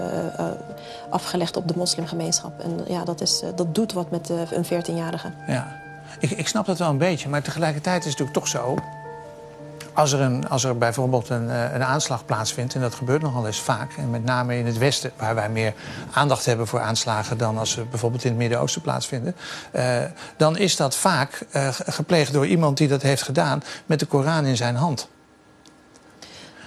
afgelegd 1.09 1.57
op 1.57 1.67
de 1.67 1.73
moslimgemeenschap. 1.77 2.51
En 2.59 2.79
ja, 2.87 3.03
dat, 3.03 3.21
is, 3.21 3.43
dat 3.55 3.75
doet 3.75 3.93
wat 3.93 4.09
met 4.09 4.29
een 4.29 4.65
14-jarige. 4.65 5.29
Ja. 5.47 5.78
Ik, 6.19 6.31
ik 6.31 6.47
snap 6.47 6.65
dat 6.65 6.77
wel 6.77 6.89
een 6.89 6.97
beetje, 6.97 7.29
maar 7.29 7.41
tegelijkertijd 7.41 8.05
is 8.05 8.09
het 8.09 8.19
natuurlijk 8.19 8.37
toch 8.37 8.47
zo. 8.47 8.77
Als 9.93 10.11
er, 10.11 10.21
een, 10.21 10.49
als 10.49 10.63
er 10.63 10.77
bijvoorbeeld 10.77 11.29
een, 11.29 11.49
eh, 11.49 11.73
een 11.73 11.83
aanslag 11.83 12.25
plaatsvindt, 12.25 12.75
en 12.75 12.81
dat 12.81 12.95
gebeurt 12.95 13.21
nogal 13.21 13.45
eens 13.45 13.59
vaak, 13.59 13.93
en 13.97 14.09
met 14.09 14.23
name 14.23 14.57
in 14.57 14.65
het 14.65 14.77
Westen, 14.77 15.11
waar 15.17 15.35
wij 15.35 15.49
meer 15.49 15.73
aandacht 16.11 16.45
hebben 16.45 16.67
voor 16.67 16.79
aanslagen 16.79 17.37
dan 17.37 17.57
als 17.57 17.71
ze 17.71 17.83
bijvoorbeeld 17.83 18.23
in 18.23 18.29
het 18.29 18.39
Midden-Oosten 18.39 18.81
plaatsvinden, 18.81 19.35
uh, 19.75 19.97
dan 20.37 20.57
is 20.57 20.75
dat 20.75 20.95
vaak 20.95 21.45
uh, 21.55 21.67
gepleegd 21.71 22.33
door 22.33 22.47
iemand 22.47 22.77
die 22.77 22.87
dat 22.87 23.01
heeft 23.01 23.21
gedaan 23.21 23.63
met 23.85 23.99
de 23.99 24.05
Koran 24.05 24.45
in 24.45 24.57
zijn 24.57 24.75
hand. 24.75 25.09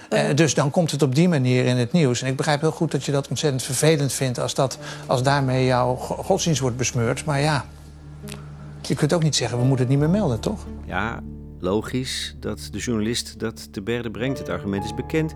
Uh, 0.09 0.35
dus 0.35 0.53
dan 0.53 0.71
komt 0.71 0.91
het 0.91 1.01
op 1.01 1.15
die 1.15 1.29
manier 1.29 1.65
in 1.65 1.77
het 1.77 1.91
nieuws. 1.91 2.21
En 2.21 2.27
ik 2.27 2.35
begrijp 2.37 2.61
heel 2.61 2.71
goed 2.71 2.91
dat 2.91 3.03
je 3.03 3.11
dat 3.11 3.27
ontzettend 3.27 3.63
vervelend 3.63 4.13
vindt 4.13 4.39
als, 4.39 4.53
dat, 4.53 4.77
als 5.05 5.23
daarmee 5.23 5.65
jouw 5.65 5.95
godsdienst 5.95 6.61
wordt 6.61 6.77
besmeurd. 6.77 7.25
Maar 7.25 7.39
ja, 7.39 7.65
je 8.87 8.95
kunt 8.95 9.13
ook 9.13 9.23
niet 9.23 9.35
zeggen, 9.35 9.57
we 9.59 9.65
moeten 9.65 9.85
het 9.85 9.95
niet 9.95 10.03
meer 10.03 10.13
melden, 10.19 10.39
toch? 10.39 10.65
Ja, 10.85 11.21
logisch 11.59 12.35
dat 12.39 12.67
de 12.71 12.77
journalist 12.77 13.39
dat 13.39 13.73
te 13.73 13.81
berde 13.81 14.11
brengt. 14.11 14.37
Het 14.37 14.49
argument 14.49 14.83
is 14.83 14.93
bekend. 14.93 15.35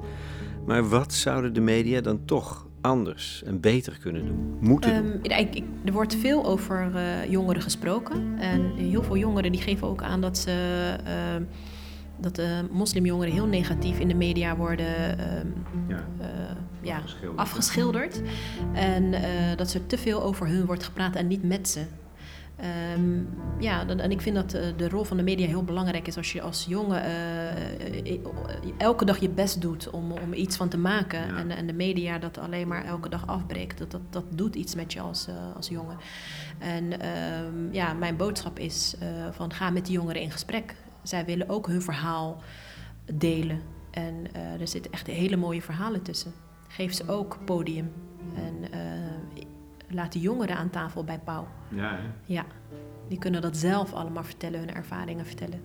Maar 0.66 0.90
wat 0.90 1.14
zouden 1.14 1.54
de 1.54 1.62
media 1.62 2.02
dan 2.02 2.26
toch 2.26 2.68
anders 2.82 3.44
en 3.46 3.60
beter 3.60 3.98
kunnen 4.02 4.26
doen? 4.26 4.58
Moeten 4.60 4.96
um, 4.96 5.20
Ik, 5.24 5.64
er 5.86 5.92
wordt 5.92 6.16
veel 6.16 6.46
over 6.46 6.92
uh, 6.96 7.30
jongeren 7.30 7.62
gesproken. 7.62 8.40
En 8.40 8.72
heel 8.76 9.04
veel 9.04 9.18
jongeren 9.18 9.52
die 9.52 9.62
geven 9.62 9.88
ook 9.88 10.04
aan 10.04 10.22
dat 10.22 10.38
ze... 10.38 10.96
Uh, 11.06 11.46
dat 12.20 12.36
de 12.36 12.68
moslimjongeren 12.72 13.34
heel 13.34 13.46
negatief 13.46 14.00
in 14.00 14.08
de 14.08 14.14
media 14.14 14.56
worden 14.56 15.20
um, 15.40 15.54
ja. 15.88 16.06
Uh, 16.20 16.26
ja, 16.82 16.96
afgeschilderd. 16.96 17.40
afgeschilderd. 17.40 18.22
En 18.74 19.04
uh, 19.04 19.20
dat 19.56 19.74
er 19.74 19.86
te 19.86 19.98
veel 19.98 20.24
over 20.24 20.48
hun 20.48 20.66
wordt 20.66 20.84
gepraat 20.84 21.16
en 21.16 21.28
niet 21.28 21.44
met 21.44 21.70
ze. 21.70 21.86
Um, 22.96 23.30
ja, 23.60 23.88
en 23.88 24.12
ik 24.12 24.22
vind 24.22 24.36
dat 24.36 24.50
de, 24.50 24.74
de, 24.78 24.89
rol 24.89 25.04
van 25.04 25.17
de 25.17 25.24
media 25.24 25.48
heel 25.48 25.63
belangrijk 25.63 26.08
is 26.08 26.17
als 26.17 26.32
je 26.32 26.41
als 26.41 26.65
jongen 26.70 27.04
uh, 27.06 28.20
elke 28.78 29.06
dag 29.06 29.17
je 29.17 29.30
best 29.30 29.62
doet 29.62 29.89
om, 29.89 30.12
om 30.12 30.34
iets 30.34 30.58
van 30.58 30.70
te 30.70 30.78
maken. 30.78 31.36
En, 31.36 31.50
en 31.50 31.67
de 31.67 31.74
media 31.74 32.20
dat 32.20 32.38
alleen 32.38 32.67
maar 32.67 32.86
elke 32.86 33.10
dag 33.10 33.28
afbreekt. 33.28 33.78
Dat, 33.78 33.91
dat, 33.91 34.02
dat 34.10 34.24
doet 34.30 34.56
iets 34.56 34.76
met 34.76 34.93
je 34.93 35.00
als, 35.00 35.28
uh, 35.28 35.36
als 35.56 35.67
jongen. 35.67 35.98
En 36.60 37.08
um, 37.46 37.74
ja, 37.74 37.93
mijn 37.93 38.15
boodschap 38.15 38.60
is 38.60 38.96
van 39.32 39.54
ga 39.54 39.70
met 39.70 39.86
die 39.86 39.93
jongeren 39.93 40.22
in 40.22 40.32
gesprek. 40.32 40.76
Zij 41.04 41.26
willen 41.26 41.50
ook 41.50 41.67
hun 41.67 41.82
verhaal 41.82 42.41
delen. 43.13 43.62
En 43.91 44.34
er 44.60 44.67
zitten 44.67 44.91
echt 44.91 45.08
hele 45.08 45.36
mooie 45.36 45.62
verhalen 45.62 46.02
tussen. 46.02 46.34
Geef 46.67 46.93
ze 46.93 47.10
ook 47.10 47.38
podium. 47.46 47.91
En 48.36 48.72
laat 49.89 50.13
de 50.13 50.19
jongeren 50.19 50.58
aan 50.58 50.69
tafel 50.69 51.04
bij 51.04 51.19
Pauw. 51.23 51.47
Ja, 51.69 52.00
ja, 52.26 52.45
die 53.08 53.17
kunnen 53.17 53.41
dat 53.41 53.58
zelf 53.58 53.93
allemaal 53.93 54.23
vertellen, 54.23 54.60
hun 54.60 54.73
ervaringen 54.73 55.26
vertellen. 55.26 55.62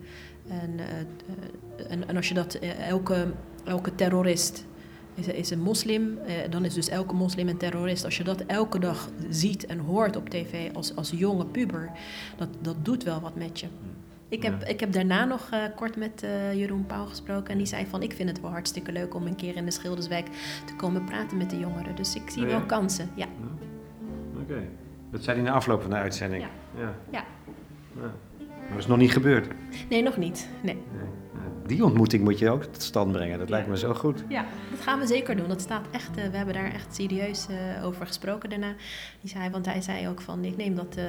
En, 0.49 0.71
uh, 0.71 1.91
en, 1.91 2.09
en, 2.09 2.17
als 2.17 2.29
je 2.29 2.35
dat, 2.35 2.59
uh, 2.63 2.89
elke, 2.89 3.33
elke 3.65 3.95
terrorist 3.95 4.67
is, 5.15 5.27
is 5.27 5.51
een 5.51 5.61
moslim, 5.61 6.19
uh, 6.27 6.33
dan 6.51 6.65
is 6.65 6.75
dus 6.75 6.89
elke 6.89 7.15
moslim 7.15 7.49
een 7.49 7.57
terrorist. 7.57 8.05
Als 8.05 8.17
je 8.17 8.25
dat 8.25 8.41
elke 8.41 8.79
dag 8.79 9.09
ziet 9.29 9.67
en 9.67 9.79
hoort 9.79 10.17
op 10.17 10.29
tv 10.29 10.75
als, 10.75 10.97
als 10.97 11.11
jonge 11.11 11.47
puber, 11.47 11.91
dat, 12.37 12.49
dat 12.61 12.85
doet 12.85 13.03
wel 13.03 13.21
wat 13.21 13.35
met 13.35 13.61
je. 13.61 13.67
Ik 14.29 14.43
heb, 14.43 14.63
ik 14.65 14.81
heb 14.81 14.93
daarna 14.93 15.25
nog 15.25 15.51
uh, 15.53 15.59
kort 15.77 15.97
met 15.97 16.23
uh, 16.25 16.55
Jeroen 16.55 16.87
Pauw 16.87 17.05
gesproken. 17.05 17.53
En 17.53 17.59
die 17.59 17.67
zei 17.67 17.87
van, 17.87 18.03
ik 18.03 18.13
vind 18.13 18.29
het 18.29 18.41
wel 18.41 18.51
hartstikke 18.51 18.93
leuk 18.93 19.15
om 19.15 19.27
een 19.27 19.37
keer 19.37 19.57
in 19.57 19.65
de 19.65 19.71
Schilderswijk 19.71 20.27
te 20.67 20.77
komen 20.77 21.05
praten 21.05 21.37
met 21.37 21.51
de 21.51 21.59
jongeren. 21.59 21.97
Dus 21.97 22.15
ik 22.15 22.31
zie 22.31 22.43
oh, 22.43 22.49
wel 22.49 22.61
kansen, 22.61 23.11
ja. 23.15 23.27
Dat 25.11 25.23
zei 25.23 25.37
hij 25.37 25.47
na 25.47 25.53
afloop 25.53 25.81
van 25.81 25.91
de 25.91 25.97
uitzending? 25.97 26.43
Ja. 26.43 26.81
ja. 26.81 26.95
ja. 27.11 27.25
Maar 28.37 28.71
dat 28.71 28.79
is 28.79 28.87
nog 28.87 28.99
niet 28.99 29.13
gebeurd? 29.13 29.49
Nee, 29.89 30.03
nog 30.03 30.17
niet. 30.17 30.49
Nee. 30.63 30.75
nee. 30.75 31.23
Die 31.67 31.85
ontmoeting 31.85 32.25
moet 32.25 32.39
je 32.39 32.51
ook 32.51 32.65
tot 32.65 32.83
stand 32.83 33.13
brengen. 33.13 33.39
Dat 33.39 33.51
lijkt 33.51 33.69
me 33.69 33.79
zo 33.79 33.95
goed. 33.95 34.25
Ja, 34.29 34.45
dat 34.71 34.81
gaan 34.81 34.99
we 34.99 35.07
zeker 35.07 35.37
doen. 35.37 35.49
Dat 35.49 35.61
staat 35.61 35.87
echt, 35.91 36.19
uh, 36.19 36.25
we 36.25 36.37
hebben 36.37 36.55
daar 36.55 36.73
echt 36.73 36.95
serieus 36.95 37.47
uh, 37.51 37.85
over 37.85 38.07
gesproken 38.07 38.51
daarna. 38.51 38.75
Die 39.21 39.31
zei, 39.31 39.51
want 39.51 39.67
hij 39.67 39.81
zei 39.81 40.09
ook 40.09 40.21
van, 40.21 40.45
ik 40.45 40.57
neem 40.57 40.75
dat, 40.75 40.97
uh, 40.99 41.05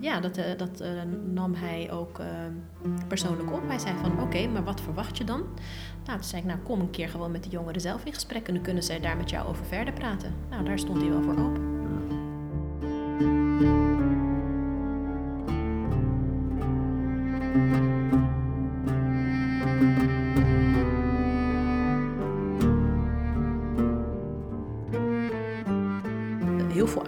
ja, 0.00 0.20
dat, 0.20 0.40
dat 0.56 0.84
nam 1.32 1.54
hij 1.54 1.92
ook 1.92 2.20
persoonlijk 3.08 3.52
op. 3.52 3.62
Hij 3.68 3.78
zei 3.78 3.94
van, 4.00 4.12
oké, 4.12 4.22
okay, 4.22 4.46
maar 4.46 4.64
wat 4.64 4.80
verwacht 4.80 5.18
je 5.18 5.24
dan? 5.24 5.40
Nou, 6.04 6.18
toen 6.18 6.28
zei 6.28 6.42
ik, 6.42 6.48
nou 6.48 6.60
kom 6.60 6.80
een 6.80 6.90
keer 6.90 7.08
gewoon 7.08 7.30
met 7.30 7.44
de 7.44 7.50
jongeren 7.50 7.80
zelf 7.80 8.04
in 8.04 8.14
gesprek 8.14 8.48
en 8.48 8.54
dan 8.54 8.62
kunnen 8.62 8.82
zij 8.82 9.00
daar 9.00 9.16
met 9.16 9.30
jou 9.30 9.48
over 9.48 9.64
verder 9.64 9.92
praten. 9.92 10.34
Nou, 10.50 10.64
daar 10.64 10.78
stond 10.78 11.00
hij 11.00 11.10
wel 11.10 11.22
voor 11.22 11.38
open. 11.38 11.75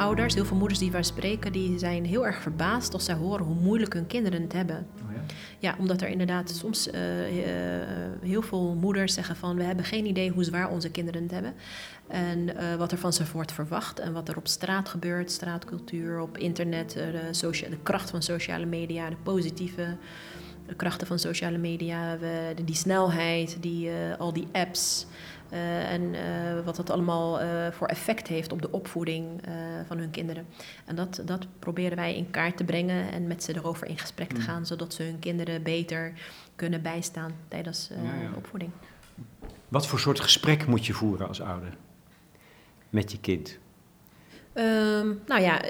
Ouders, 0.09 0.35
heel 0.35 0.44
veel 0.44 0.57
moeders 0.57 0.79
die 0.81 0.90
wij 0.90 1.03
spreken, 1.03 1.53
die 1.53 1.79
zijn 1.79 2.05
heel 2.05 2.27
erg 2.27 2.42
verbaasd 2.42 2.92
als 2.92 3.05
zij 3.05 3.14
horen 3.14 3.44
hoe 3.47 3.55
moeilijk 3.55 3.92
hun 3.94 4.07
kinderen 4.07 4.42
het 4.42 4.53
hebben. 4.53 4.77
Oh 4.77 5.12
ja? 5.14 5.21
Ja, 5.59 5.75
omdat 5.79 6.01
er 6.03 6.09
inderdaad 6.09 6.51
soms 6.51 6.90
eh, 6.90 7.27
eh, 7.81 7.87
heel 8.23 8.42
veel 8.42 8.75
moeders 8.81 9.14
zeggen 9.14 9.37
van 9.37 9.57
we 9.57 9.62
hebben 9.62 9.85
geen 9.85 10.07
idee 10.07 10.31
hoe 10.31 10.44
zwaar 10.44 10.68
onze 10.71 10.90
kinderen 10.90 11.23
het 11.23 11.31
hebben. 11.31 11.55
En 12.09 12.57
eh, 12.57 12.75
wat 12.75 12.92
er 12.92 12.99
van 12.99 13.12
ze 13.12 13.23
wordt 13.33 13.53
verwacht 13.53 13.99
en 13.99 14.12
wat 14.12 14.29
er 14.29 14.37
op 14.37 14.47
straat 14.49 14.88
gebeurt, 14.88 15.31
straatcultuur, 15.31 16.21
op 16.21 16.38
internet, 16.38 16.92
de, 16.92 17.29
socia- 17.31 17.68
de 17.68 17.79
kracht 17.83 18.11
van 18.11 18.23
sociale 18.23 18.66
media, 18.66 19.11
de 19.11 19.16
positieve 19.23 19.97
krachten 20.77 21.07
van 21.07 21.18
sociale 21.18 21.59
media, 21.59 22.18
we, 22.18 22.53
de- 22.57 22.64
die 22.64 22.75
snelheid, 22.75 23.57
die, 23.61 23.90
al 24.18 24.33
die 24.33 24.47
apps. 24.53 25.07
Eh, 25.51 25.93
en 25.93 26.15
eh, 26.15 26.65
wat 26.65 26.77
dat 26.77 26.91
allemaal 26.91 27.41
eh, 27.41 27.71
voor 27.71 27.87
effect 27.87 28.27
heeft 28.27 28.53
op 28.53 28.63
de 28.63 28.71
opvoeding 28.71 29.43
van 29.87 29.99
hun 29.99 30.11
kinderen. 30.11 30.47
En 30.85 30.97
dat, 30.97 31.23
dat 31.25 31.47
proberen 31.59 31.97
wij 31.97 32.17
in 32.17 32.31
kaart 32.31 32.57
te 32.57 32.65
brengen 32.65 33.13
en 33.13 33.27
met 33.27 33.43
ze 33.43 33.57
erover 33.57 33.87
in 33.87 33.99
gesprek 33.99 34.33
te 34.33 34.41
gaan, 34.41 34.67
zodat 34.67 34.95
ze 34.95 35.03
hun 35.03 35.19
kinderen 35.19 35.63
beter 35.63 36.13
kunnen 36.57 36.83
bijstaan 36.83 37.33
tijdens 37.49 37.89
Ja, 37.89 38.37
opvoeding. 38.37 38.71
Wat 39.69 39.87
voor 39.87 39.99
soort 39.99 40.21
gesprek 40.21 40.67
moet 40.67 40.87
je 40.87 40.93
voeren 40.93 41.29
als 41.29 41.41
ouder? 41.41 41.77
Met 42.91 43.13
je 43.13 43.21
kind? 43.21 43.59
Ehm, 44.53 45.15
nou 45.27 45.41
ja, 45.41 45.63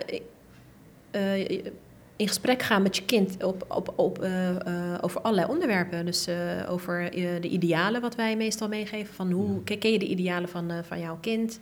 in 2.18 2.28
gesprek 2.28 2.62
gaan 2.62 2.82
met 2.82 2.96
je 2.96 3.04
kind 3.04 3.44
op, 3.44 3.64
op, 3.68 3.92
op, 3.96 4.22
eh, 4.22 4.48
eh, 4.48 4.98
over 5.00 5.20
allerlei 5.20 5.48
onderwerpen. 5.48 6.04
Dus 6.04 6.26
eh, 6.26 6.36
over 6.68 7.10
de 7.40 7.48
idealen 7.48 8.00
wat 8.00 8.14
wij 8.14 8.36
meestal 8.36 8.68
meegeven. 8.68 9.14
Van 9.14 9.30
hoe 9.30 9.62
ken 9.64 9.92
je 9.92 9.98
de 9.98 10.06
idealen 10.06 10.48
van, 10.48 10.70
van 10.84 11.00
jouw 11.00 11.18
kind? 11.20 11.58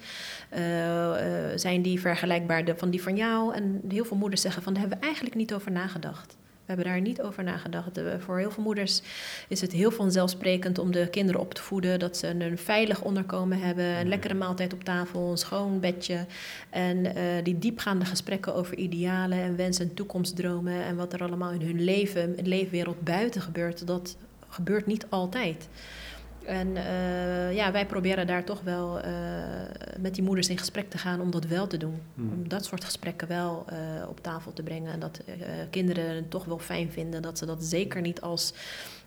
Zijn 1.55 1.83
die 1.83 2.01
vergelijkbaar 2.01 2.65
de, 2.65 2.77
van 2.77 2.91
die 2.91 3.03
van 3.03 3.17
jou? 3.17 3.55
En 3.55 3.81
heel 3.89 4.05
veel 4.05 4.17
moeders 4.17 4.41
zeggen 4.41 4.63
van 4.63 4.73
daar 4.73 4.83
hebben 4.83 5.01
we 5.01 5.07
eigenlijk 5.07 5.37
niet 5.37 5.55
over 5.55 5.73
nagedacht. 5.73 6.37
We 6.67 6.73
hebben 6.73 6.93
daar 6.93 7.01
niet 7.01 7.23
over 7.23 7.45
nagedacht. 7.45 8.01
Voor 8.19 8.39
heel 8.39 8.51
veel 8.51 8.63
moeders 8.63 9.03
is 9.49 9.61
het 9.61 9.73
heel 9.73 9.91
vanzelfsprekend 9.91 10.79
om 10.79 10.93
de 10.93 11.09
kinderen 11.11 11.41
op 11.41 11.55
te 11.55 11.63
voeden. 11.63 11.99
Dat 11.99 12.17
ze 12.17 12.29
een 12.29 12.59
veilig 12.59 13.03
onderkomen 13.03 13.61
hebben, 13.61 13.85
een 13.85 14.09
lekkere 14.09 14.35
maaltijd 14.35 14.73
op 14.73 14.85
tafel, 14.85 15.31
een 15.31 15.39
schoon 15.39 15.81
bedje. 15.81 16.27
En 16.71 17.15
eh, 17.15 17.23
die 17.43 17.59
diepgaande 17.59 18.05
gesprekken 18.05 18.55
over 18.55 18.77
idealen 18.77 19.39
en 19.39 19.57
wensen 19.57 19.89
en 19.89 19.95
toekomstdromen. 19.95 20.85
En 20.85 20.97
wat 20.97 21.13
er 21.13 21.23
allemaal 21.23 21.51
in 21.51 21.63
hun 21.63 21.85
leven, 21.85 22.37
in 22.37 22.49
leefwereld 22.49 23.01
buiten 23.01 23.41
gebeurt, 23.41 23.87
dat 23.87 24.17
gebeurt 24.49 24.87
niet 24.87 25.07
altijd. 25.09 25.69
En 26.47 26.77
eh, 26.77 27.55
ja, 27.55 27.73
wij 27.73 27.87
proberen 27.87 28.27
daar 28.27 28.45
toch 28.45 28.61
wel 28.63 29.01
eh, 29.01 29.13
met 29.99 30.15
die 30.15 30.25
moeders 30.25 30.49
in 30.49 30.59
gesprek 30.59 30.91
te 30.91 30.99
gaan 30.99 31.21
om 31.21 31.31
dat 31.31 31.45
wel 31.45 31.67
te 31.67 31.77
doen. 31.77 32.03
Hmm. 32.15 32.33
Om 32.33 32.49
dat 32.49 32.65
soort 32.65 32.85
gesprekken 32.85 33.29
wel 33.29 33.65
eh, 33.67 33.79
op 34.09 34.21
tafel 34.21 34.53
te 34.53 34.63
brengen. 34.63 34.93
En 34.93 35.01
dat 35.01 35.21
kinderen 35.71 36.15
het 36.15 36.31
toch 36.31 36.45
wel 36.45 36.59
fijn 36.59 36.91
vinden. 36.91 37.23
Dat 37.23 37.39
ze 37.39 37.47
dat 37.47 37.65
zeker 37.65 38.01
niet 38.01 38.21
als 38.21 38.55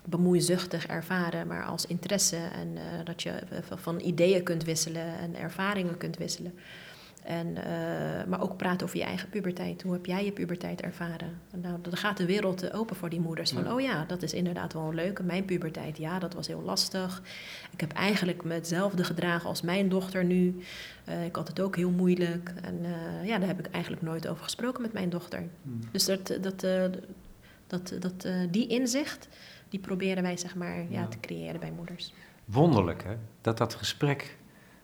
bemoeizuchtig 0.05 0.87
ervaren, 0.87 1.47
maar 1.47 1.65
als 1.65 1.85
interesse. 1.85 2.37
En 2.37 2.77
dat 3.03 3.23
je 3.23 3.33
van 3.75 3.99
ideeën 3.99 4.43
kunt 4.43 4.63
wisselen 4.63 5.17
en 5.19 5.35
ervaringen 5.35 5.97
kunt 5.97 6.17
wisselen. 6.17 6.53
En, 7.29 7.57
eh, 7.57 8.25
maar 8.27 8.41
ook 8.41 8.57
praten 8.57 8.85
over 8.87 8.97
je 8.97 9.03
eigen 9.03 9.29
puberteit. 9.29 9.81
Hoe 9.81 9.93
heb 9.93 10.05
jij 10.05 10.25
je 10.25 10.31
puberteit 10.31 10.81
ervaren? 10.81 11.39
En 11.51 11.59
nou, 11.61 11.81
dan 11.81 11.97
gaat 11.97 12.17
de 12.17 12.25
wereld 12.25 12.63
eh, 12.63 12.79
open 12.79 12.95
voor 12.95 13.09
die 13.09 13.19
moeders. 13.19 13.51
Van, 13.51 13.63
Ja. 13.63 13.73
oh 13.73 13.81
ja, 13.81 14.05
dat 14.07 14.21
is 14.21 14.33
inderdaad 14.33 14.73
wel 14.73 14.93
leuk. 14.93 15.23
Mijn 15.23 15.45
puberteit, 15.45 15.97
ja, 15.97 16.19
dat 16.19 16.33
was 16.33 16.47
heel 16.47 16.61
lastig. 16.61 17.21
Ik 17.71 17.79
heb 17.79 17.91
eigenlijk 17.91 18.43
me 18.43 18.53
hetzelfde 18.53 19.03
gedragen 19.03 19.49
als 19.49 19.61
mijn 19.61 19.89
dochter 19.89 20.25
nu. 20.25 20.63
Eh, 21.05 21.25
ik 21.25 21.35
had 21.35 21.47
het 21.47 21.59
ook 21.59 21.75
heel 21.75 21.89
moeilijk. 21.91 22.53
En 22.61 22.79
ja, 23.23 23.37
daar 23.37 23.47
heb 23.47 23.59
ik 23.59 23.67
eigenlijk 23.71 24.03
nooit 24.03 24.27
over 24.27 24.43
gesproken 24.43 24.81
met 24.81 24.93
mijn 24.93 25.09
dochter. 25.09 25.43
Dus 25.91 26.05
dat, 26.05 26.37
dat, 26.41 26.59
dat, 27.67 27.93
dat, 27.99 28.27
die 28.49 28.67
inzicht, 28.67 29.27
die 29.69 29.79
proberen 29.79 30.23
wij 30.23 30.37
zeg 30.37 30.55
maar, 30.55 30.77
ja, 30.77 30.85
Ja. 30.89 31.07
te 31.07 31.19
creëren 31.19 31.59
bij 31.59 31.71
moeders. 31.71 32.13
Wonderlijk, 32.45 33.03
hè? 33.03 33.15
Dat 33.41 33.57
dat 33.57 33.75
gesprek 33.75 34.37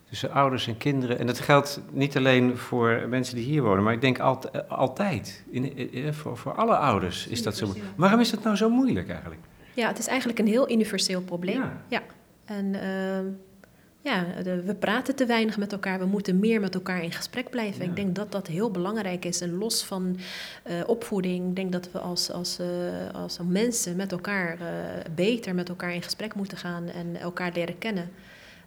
tussen 0.10 0.32
ouders 0.32 0.68
en 0.68 0.78
kinderen... 0.78 1.20
En 1.20 1.28
dat 1.28 1.39
geldt 1.39 1.80
niet 1.91 2.18
alleen 2.18 2.58
voor 2.58 3.06
mensen 3.10 3.36
die 3.36 3.46
hier 3.46 3.62
wonen... 3.62 3.84
maar 3.84 3.94
ik 3.94 4.02
denk 4.02 4.20
alt- 4.20 4.50
eh, 4.52 4.62
altijd. 4.68 5.44
In, 5.50 5.78
eh, 5.78 6.08
eh, 6.08 6.13
voor, 6.13 6.38
voor 6.38 6.54
alle 6.54 6.76
ouders 6.78 7.28
is 7.28 7.44
dat 7.44 7.56
zo... 7.58 7.65
Universeel. 7.65 7.94
Waarom 7.96 8.20
is 8.20 8.30
dat 8.32 8.44
nou 8.44 8.56
zo 8.56 8.70
moeilijk 8.70 9.10
eigenlijk? 9.10 9.41
Ja, 9.74 9.88
het 9.88 9.98
is 9.98 10.08
eigenlijk 10.08 10.39
een 10.39 10.48
heel 10.48 10.72
universeel 10.72 11.22
probleem. 11.22 11.63
Ja. 11.88 12.02
En 12.46 12.76
ehm, 12.82 13.26
ja, 14.02 14.26
de- 14.44 14.62
we 14.63 14.76
praten 14.76 15.15
te 15.15 15.26
weinig 15.26 15.58
met 15.58 15.72
elkaar. 15.72 16.00
We 16.00 16.06
moeten 16.06 16.39
meer 16.39 16.60
met 16.60 16.76
elkaar 16.76 17.04
in 17.04 17.12
gesprek 17.12 17.50
blijven. 17.50 17.84
Ja. 17.84 17.89
Ik 17.89 17.96
denk 17.96 18.15
dat 18.15 18.32
dat 18.32 18.48
heel 18.48 18.72
belangrijk 18.72 19.26
is. 19.26 19.41
En 19.41 19.58
los 19.58 19.84
van 19.86 20.18
eh, 20.63 20.74
opvoeding, 20.86 21.50
ik 21.50 21.56
denk 21.56 21.72
dat 21.72 21.89
we 21.91 22.00
als, 22.00 22.32
als, 22.32 22.60
als 23.13 23.39
mensen 23.48 23.96
met 23.96 24.12
elkaar 24.12 24.58
beter 25.15 25.56
met 25.56 25.70
elkaar 25.70 25.94
in 25.94 26.02
gesprek 26.04 26.36
moeten 26.36 26.58
gaan 26.58 26.88
en 26.88 27.15
elkaar 27.15 27.52
leren 27.54 27.78
kennen. 27.78 28.10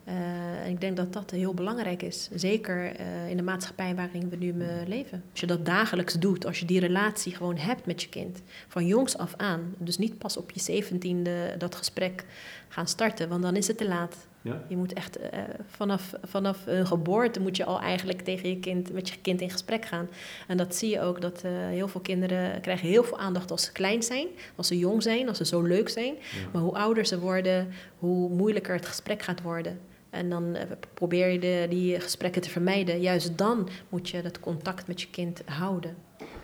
Eh, 0.08 0.64
en 0.64 0.70
ik 0.70 0.80
denk 0.80 0.96
dat 0.96 1.12
dat 1.12 1.30
heel 1.30 1.54
belangrijk 1.54 2.02
is. 2.02 2.28
Zeker 2.34 2.96
eh, 2.96 3.30
in 3.30 3.36
de 3.36 3.42
maatschappij 3.42 3.94
waarin 3.94 4.28
we 4.28 4.36
nu 4.36 4.54
leven. 4.86 5.22
Als 5.30 5.40
je 5.40 5.46
dat 5.46 5.66
dagelijks 5.66 6.14
doet, 6.14 6.46
als 6.46 6.58
je 6.58 6.66
die 6.66 6.80
relatie 6.80 7.34
gewoon 7.34 7.56
hebt 7.56 7.86
met 7.86 8.02
je 8.02 8.08
kind, 8.08 8.42
van 8.68 8.86
jongs 8.86 9.18
af 9.18 9.34
aan. 9.36 9.74
Dus 9.78 9.98
niet 9.98 10.18
pas 10.18 10.36
op 10.36 10.50
je 10.50 10.60
zeventiende 10.60 11.54
dat 11.58 11.74
gesprek 11.74 12.24
gaan 12.68 12.86
starten, 12.86 13.28
want 13.28 13.42
dan 13.42 13.56
is 13.56 13.66
het 13.66 13.76
te 13.78 13.88
laat. 13.88 14.26
Ja? 14.42 14.64
Je 14.68 14.76
moet 14.76 14.92
echt 14.92 15.18
eh, 15.18 15.40
vanaf, 15.66 16.14
vanaf 16.22 16.66
een 16.66 16.86
geboorte 16.86 17.40
moet 17.40 17.56
je 17.56 17.64
al 17.64 17.80
eigenlijk 17.80 18.20
tegen 18.20 18.48
je 18.48 18.58
kind, 18.58 18.92
met 18.92 19.08
je 19.08 19.20
kind 19.22 19.40
in 19.40 19.50
gesprek 19.50 19.84
gaan. 19.84 20.08
En 20.46 20.56
dat 20.56 20.74
zie 20.74 20.90
je 20.90 21.00
ook 21.00 21.20
dat 21.20 21.42
heel 21.70 21.88
veel 21.88 22.00
kinderen 22.00 22.60
krijgen 22.60 22.88
heel 22.88 23.04
veel 23.04 23.18
aandacht 23.18 23.50
als 23.50 23.64
ze 23.64 23.72
klein 23.72 24.02
zijn, 24.02 24.26
als 24.56 24.66
ze 24.68 24.78
jong 24.78 25.02
zijn, 25.02 25.28
als 25.28 25.36
ze 25.36 25.44
zo 25.44 25.62
leuk 25.62 25.88
zijn. 25.88 26.14
Maar 26.52 26.62
hoe 26.62 26.74
ouder 26.74 27.06
ze 27.06 27.18
worden, 27.18 27.68
hoe 27.98 28.28
moeilijker 28.28 28.74
het 28.74 28.86
gesprek 28.86 29.22
gaat 29.22 29.42
worden. 29.42 29.78
En 30.10 30.30
dan 30.30 30.54
eh, 30.54 30.66
probeer 30.94 31.28
je 31.28 31.38
de, 31.38 31.66
die 31.70 32.00
gesprekken 32.00 32.42
te 32.42 32.50
vermijden. 32.50 33.00
Juist 33.00 33.38
dan 33.38 33.68
moet 33.88 34.08
je 34.08 34.22
dat 34.22 34.40
contact 34.40 34.86
met 34.86 35.00
je 35.00 35.08
kind 35.10 35.42
houden. 35.44 35.96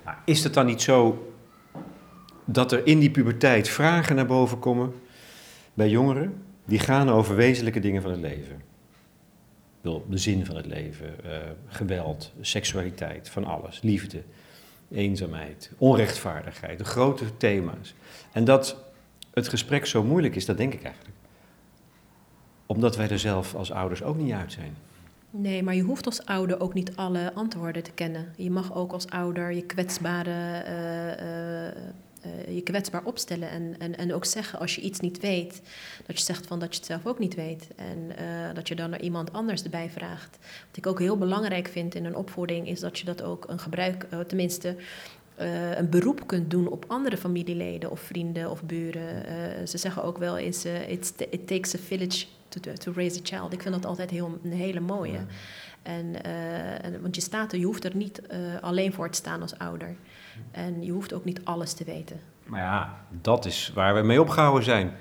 Nou, 0.04 0.16
Is 0.24 0.44
het 0.44 0.54
dan 0.54 0.66
niet 0.66 0.82
zo 0.82 1.28
dat 2.44 2.72
er 2.72 2.86
in 2.86 2.98
die 2.98 3.10
puberteit 3.10 3.68
vragen 3.68 4.16
naar 4.16 4.26
boven 4.26 4.58
komen 4.58 4.92
bij 5.74 5.88
jongeren 5.88 6.42
die 6.64 6.78
gaan 6.78 7.08
over 7.08 7.36
wezenlijke 7.36 7.80
dingen 7.80 8.02
van 8.02 8.10
het 8.10 8.20
leven? 8.20 8.62
De 9.82 10.18
zin 10.18 10.46
van 10.46 10.56
het 10.56 10.66
leven, 10.66 11.24
eh, 11.24 11.38
geweld, 11.66 12.32
seksualiteit, 12.40 13.28
van 13.28 13.44
alles, 13.44 13.82
liefde, 13.82 14.22
eenzaamheid, 14.90 15.70
onrechtvaardigheid, 15.78 16.78
de 16.78 16.84
grote 16.84 17.36
thema's. 17.36 17.94
En 18.32 18.44
dat 18.44 18.76
het 19.30 19.48
gesprek 19.48 19.86
zo 19.86 20.02
moeilijk 20.02 20.36
is, 20.36 20.46
dat 20.46 20.56
denk 20.56 20.74
ik 20.74 20.82
eigenlijk. 20.82 21.13
Omdat 22.74 22.96
wij 22.96 23.08
er 23.08 23.18
zelf 23.18 23.54
als 23.54 23.72
ouders 23.72 24.02
ook 24.02 24.16
niet 24.16 24.32
uit 24.32 24.52
zijn. 24.52 24.76
Nee, 25.36 25.62
maar 25.62 25.74
je 25.74 25.82
hoeft 25.82 26.06
als 26.06 26.26
ouder 26.26 26.60
ook 26.60 26.74
niet 26.74 26.96
alle 26.96 27.32
antwoorden 27.34 27.82
te 27.82 27.92
kennen. 27.92 28.32
Je 28.36 28.50
mag 28.50 28.74
ook 28.74 28.92
als 28.92 29.06
ouder 29.06 29.52
je 29.52 29.62
kwetsbare, 29.62 30.30
eh, 30.30 31.12
eh, 31.12 31.66
eh, 31.66 32.54
je 32.54 32.60
kwetsbaar 32.60 33.04
opstellen. 33.04 33.50
En, 33.50 33.74
en, 33.78 33.96
en 33.96 34.14
ook 34.14 34.24
zeggen 34.24 34.58
als 34.58 34.74
je 34.74 34.80
iets 34.80 35.00
niet 35.00 35.20
weet, 35.20 35.62
dat 36.06 36.18
je 36.18 36.24
zegt 36.24 36.46
van 36.46 36.58
dat 36.58 36.70
je 36.70 36.76
het 36.76 36.86
zelf 36.86 37.06
ook 37.06 37.18
niet 37.18 37.34
weet. 37.34 37.68
En 37.76 38.12
dat 38.54 38.68
je 38.68 38.74
dan 38.74 38.90
naar 38.90 39.02
iemand 39.02 39.32
anders 39.32 39.62
erbij 39.62 39.90
vraagt. 39.90 40.38
Wat 40.66 40.76
ik 40.76 40.86
ook 40.86 40.98
heel 40.98 41.18
belangrijk 41.18 41.68
vind 41.68 41.94
in 41.94 42.04
een 42.04 42.16
opvoeding, 42.16 42.68
is 42.68 42.80
dat 42.80 42.98
je 42.98 43.04
dat 43.04 43.22
ook 43.22 43.48
een 43.48 43.58
gebruik, 43.58 44.06
tenminste. 44.26 44.76
Eh, 45.34 45.76
een 45.76 45.90
beroep 45.90 46.26
kunt 46.26 46.50
doen 46.50 46.68
op 46.68 46.84
andere 46.88 47.16
familieleden 47.16 47.90
of 47.90 48.00
vrienden 48.00 48.50
of 48.50 48.62
buren. 48.62 49.26
Eh, 49.26 49.66
ze 49.66 49.78
zeggen 49.78 50.04
ook 50.04 50.18
wel 50.18 50.38
eens: 50.38 50.64
eh, 50.64 50.90
it 50.90 51.46
takes 51.46 51.74
a 51.74 51.78
village 51.78 52.26
to, 52.48 52.72
to 52.72 52.92
raise 52.94 53.18
a 53.18 53.22
child. 53.22 53.52
Ik 53.52 53.62
vind 53.62 53.74
dat 53.74 53.86
altijd 53.86 54.10
heel, 54.10 54.38
een 54.44 54.52
hele 54.52 54.80
mooie. 54.80 55.18
En, 55.82 56.24
en, 56.82 57.02
want 57.02 57.14
je 57.14 57.20
staat 57.20 57.52
er, 57.52 57.58
je 57.58 57.64
hoeft 57.64 57.84
er 57.84 57.96
niet 57.96 58.22
alleen 58.60 58.92
voor 58.92 59.10
te 59.10 59.16
staan 59.16 59.42
als 59.42 59.58
ouder. 59.58 59.96
En 60.50 60.82
je 60.84 60.92
hoeft 60.92 61.12
ook 61.12 61.24
niet 61.24 61.44
alles 61.44 61.72
te 61.72 61.84
weten. 61.84 62.20
Maar 62.44 62.60
ja, 62.60 62.98
dat 63.20 63.44
is 63.44 63.70
waar 63.74 63.94
we 63.94 64.02
mee 64.02 64.20
opgehouden 64.20 64.64
zijn. 64.64 64.92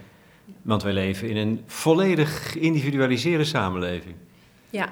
Want 0.62 0.84
wij 0.84 0.94
leven 0.94 1.30
in 1.30 1.38
een 1.38 1.64
volledig 1.66 2.52
geïndividualiseerde 2.52 3.44
samenleving. 3.44 4.16
Ja, 4.70 4.86
Dus 4.86 4.92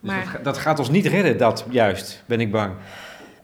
maar 0.00 0.40
dat 0.42 0.58
gaat 0.58 0.78
ons 0.78 0.90
niet 0.90 1.06
redden, 1.06 1.38
dat 1.38 1.66
juist, 1.70 2.22
ben 2.26 2.40
ik 2.40 2.50
bang. 2.50 2.74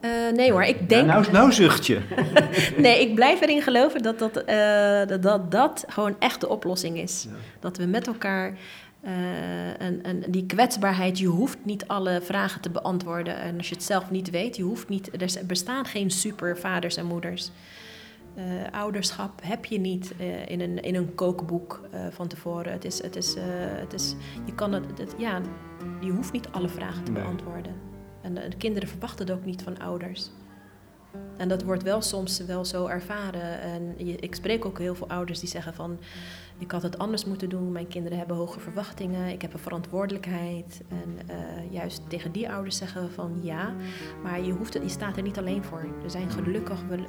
Eh, 0.01 0.09
nee 0.35 0.51
hoor, 0.51 0.63
ik 0.63 0.89
denk. 0.89 1.07
Nou, 1.07 1.31
nou 1.31 1.51
zucht 1.51 1.87
je. 1.87 1.99
Nee, 2.77 3.01
ik 3.01 3.15
blijf 3.15 3.41
erin 3.41 3.61
geloven 3.61 4.01
dat 4.01 4.19
dat, 4.19 4.37
eh, 4.37 5.05
dat, 5.07 5.21
dat, 5.23 5.51
dat 5.51 5.85
gewoon 5.87 6.15
echt 6.19 6.41
de 6.41 6.49
oplossing 6.49 6.97
is. 6.99 7.27
Dat 7.59 7.77
we 7.77 7.85
met 7.85 8.07
elkaar. 8.07 8.57
eh, 9.01 9.11
en, 9.81 10.03
en 10.03 10.23
die 10.27 10.45
kwetsbaarheid, 10.45 11.19
je 11.19 11.27
hoeft 11.27 11.57
niet 11.63 11.87
alle 11.87 12.19
vragen 12.23 12.61
te 12.61 12.69
beantwoorden. 12.69 13.37
En 13.41 13.57
als 13.57 13.69
je 13.69 13.75
het 13.75 13.83
zelf 13.83 14.11
niet 14.11 14.29
weet, 14.29 14.55
je 14.55 14.63
hoeft 14.63 14.89
niet. 14.89 15.21
Er 15.37 15.45
bestaan 15.45 15.85
geen 15.85 16.11
supervaders 16.11 16.95
en 16.97 17.05
moeders. 17.05 17.51
Ouderschap 18.71 19.31
heb 19.43 19.65
je 19.65 19.79
niet 19.79 20.13
in, 20.47 20.61
een, 20.61 20.81
in 20.81 20.95
een 20.95 21.15
kookboek 21.15 21.81
van 22.11 22.27
tevoren. 22.27 22.71
Het 22.71 22.85
is, 22.85 23.01
het 23.03 23.15
is, 23.15 23.35
het 23.79 23.93
is, 23.93 24.15
je, 24.45 24.53
kan 24.55 24.73
het, 24.73 24.83
het- 24.97 25.13
ja, 25.17 25.41
je 26.01 26.11
hoeft 26.11 26.31
niet 26.31 26.47
alle 26.51 26.69
vragen 26.69 27.03
te 27.03 27.11
Nee. 27.11 27.21
beantwoorden. 27.23 27.73
En 28.21 28.33
de 28.33 28.57
kinderen 28.57 28.89
verwachten 28.89 29.27
het 29.27 29.35
ook 29.35 29.45
niet 29.45 29.61
van 29.61 29.79
ouders. 29.79 30.29
En 31.37 31.47
dat 31.47 31.63
wordt 31.63 31.83
wel 31.83 32.01
soms 32.01 32.39
wel 32.45 32.65
zo 32.65 32.87
ervaren. 32.87 33.61
En 33.61 33.93
ik 33.97 34.35
spreek 34.35 34.65
ook 34.65 34.79
heel 34.79 34.95
veel 34.95 35.09
ouders 35.09 35.39
die 35.39 35.49
zeggen 35.49 35.73
van... 35.73 35.99
ik 36.59 36.71
had 36.71 36.83
het 36.83 36.97
anders 36.97 37.25
moeten 37.25 37.49
doen, 37.49 37.71
mijn 37.71 37.87
kinderen 37.87 38.17
hebben 38.17 38.35
hoge 38.35 38.59
verwachtingen... 38.59 39.29
ik 39.29 39.41
heb 39.41 39.53
een 39.53 39.59
verantwoordelijkheid. 39.59 40.81
En 40.89 41.35
uh, 41.35 41.71
juist 41.71 42.01
tegen 42.07 42.31
die 42.31 42.51
ouders 42.51 42.77
zeggen 42.77 43.11
van 43.11 43.39
ja, 43.41 43.73
maar 44.23 44.41
je, 44.41 44.51
hoeft 44.51 44.73
het, 44.73 44.83
je 44.83 44.89
staat 44.89 45.17
er 45.17 45.23
niet 45.23 45.37
alleen 45.37 45.63
voor. 45.63 45.85
Er 46.03 46.09
zijn 46.09 46.29
gelukkig 46.29 46.83
wel, 46.87 46.97
uh, 46.97 47.05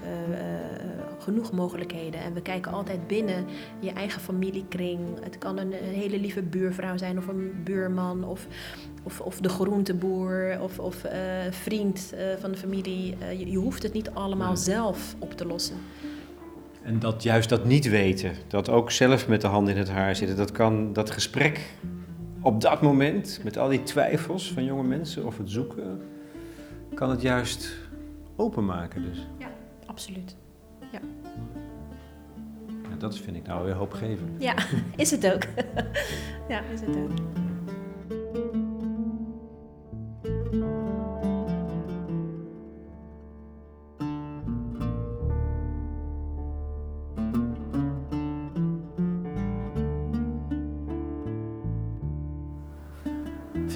genoeg 1.19 1.53
mogelijkheden. 1.53 2.21
En 2.21 2.35
we 2.35 2.43
kijken 2.43 2.73
altijd 2.73 3.07
binnen 3.07 3.45
je 3.81 3.91
eigen 3.91 4.21
familiekring. 4.21 5.01
Het 5.23 5.39
kan 5.39 5.59
een, 5.59 5.73
hele 5.73 6.19
lieve 6.19 6.43
buurvrouw 6.43 6.97
zijn 6.97 7.19
of 7.19 7.27
een 7.27 7.63
buurman... 7.65 8.25
of 8.25 8.47
of, 9.03 9.21
of 9.21 9.41
de 9.41 9.49
groenteboer 9.49 10.59
of, 10.61 10.79
of 10.79 11.05
vriend 11.51 12.15
van 12.39 12.51
de 12.51 12.57
familie. 12.57 13.17
Je, 13.39 13.51
je, 13.51 13.57
hoeft 13.57 13.83
het 13.83 13.93
niet 13.93 14.11
allemaal 14.11 14.57
zelf 14.57 15.15
op 15.19 15.33
te 15.33 15.47
lossen. 15.47 15.77
En 16.91 16.99
dat 16.99 17.23
juist 17.23 17.49
dat 17.49 17.65
niet 17.65 17.89
weten, 17.89 18.33
dat 18.49 18.69
ook 18.69 18.91
zelf 18.91 19.29
met 19.29 19.41
de 19.41 19.47
hand 19.47 19.69
in 19.69 19.77
het 19.77 19.91
haar 19.91 20.17
zitten, 20.17 20.37
dat 20.37 20.53
kan 20.53 20.93
dat 20.93 21.11
gesprek 21.11 21.75
op 22.41 22.61
dat 22.61 22.83
moment, 22.83 23.41
met 23.45 23.59
al 23.59 23.69
die 23.69 23.83
twijfels 23.83 24.53
van 24.53 24.65
jonge 24.65 24.83
mensen 24.83 25.27
of 25.27 25.39
het 25.39 25.51
zoeken, 25.51 26.01
kan 26.95 27.11
het 27.11 27.23
juist 27.23 27.77
openmaken 28.37 29.03
dus. 29.03 29.27
Ja, 29.39 29.51
absoluut. 29.87 30.37
Ja. 30.93 31.01
ja 32.91 32.97
dat 32.99 33.19
vind 33.19 33.37
ik 33.37 33.47
nou 33.47 33.65
weer 33.65 33.75
hoopgevend. 33.75 34.43
Ja, 34.43 34.55
is 34.97 35.11
het 35.11 35.33
ook. 35.33 35.43
ja, 36.49 36.61
is 36.73 36.81
het 36.81 36.97
ook. 36.97 37.11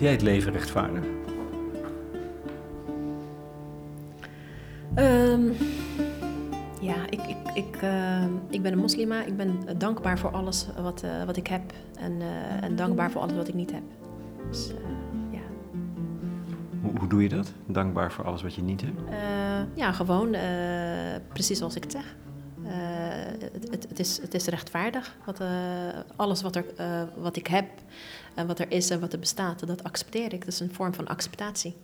Jij 0.05 0.12
het 0.12 0.23
leven 0.23 0.53
rechtvaardig? 0.53 1.05
Um, 4.99 5.53
ja, 6.81 6.95
ik, 7.11 7.21
ik, 7.21 7.37
ik, 7.55 7.83
uh, 7.83 8.25
ik 8.51 8.62
ben 8.62 8.73
een 8.73 8.79
moslima. 8.79 9.25
Ik 9.25 9.37
ben 9.37 9.79
dankbaar 9.79 10.19
voor 10.19 10.31
alles 10.31 10.67
wat, 10.83 11.03
uh, 11.05 11.25
wat 11.25 11.37
ik 11.37 11.47
heb. 11.47 11.73
En, 11.99 12.12
uh, 12.12 12.62
en 12.62 12.77
dankbaar 12.77 13.11
voor 13.11 13.21
alles 13.21 13.37
wat 13.37 13.49
ik 13.49 13.55
niet 13.55 13.73
heb. 13.73 13.83
Dus, 14.49 14.73
ja. 15.31 15.38
Hoe, 16.83 16.99
hoe, 16.99 17.09
doe 17.09 17.23
je 17.23 17.29
dat? 17.29 17.53
Dankbaar 17.67 18.12
voor 18.12 18.25
alles 18.25 18.43
wat 18.43 18.55
je 18.55 18.62
niet 18.62 18.81
hebt? 18.81 19.01
ja, 19.75 19.93
gewoon 19.93 20.37
precies 21.33 21.59
zoals 21.59 21.77
ik 21.77 21.83
het 21.83 21.93
zeg. 21.93 22.17
Het, 22.66 23.70
het, 23.70 23.87
het, 23.88 23.98
is, 23.98 24.20
het 24.20 24.35
is 24.35 24.46
rechtvaardig. 24.46 25.16
Wat, 25.24 25.40
alles 26.16 26.42
wat, 26.42 26.57
er, 26.57 26.64
wat 27.16 27.37
ik 27.37 27.46
heb, 27.46 27.68
en 28.35 28.46
wat 28.46 28.59
er 28.59 28.70
is 28.70 28.90
en 28.90 29.00
wat 29.00 29.12
er 29.12 29.18
bestaat, 29.18 29.66
dat 29.66 29.85
accepteer 29.85 30.33
ik. 30.33 30.40
Dat 30.40 30.53
is 30.53 30.61
een 30.61 30.74
vorm 30.74 30.94
van 30.94 31.07
acceptatie. 31.07 31.74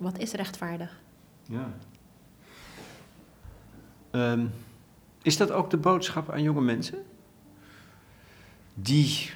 Wat 0.00 0.18
is 0.18 0.32
rechtvaardig? 0.32 1.00
Ja. 1.42 1.72
Um, 4.10 4.52
is 5.22 5.36
dat 5.36 5.50
ook 5.50 5.70
de 5.70 5.76
boodschap 5.76 6.30
aan 6.30 6.42
jonge 6.42 6.60
mensen? 6.60 6.98
Die 8.74 9.30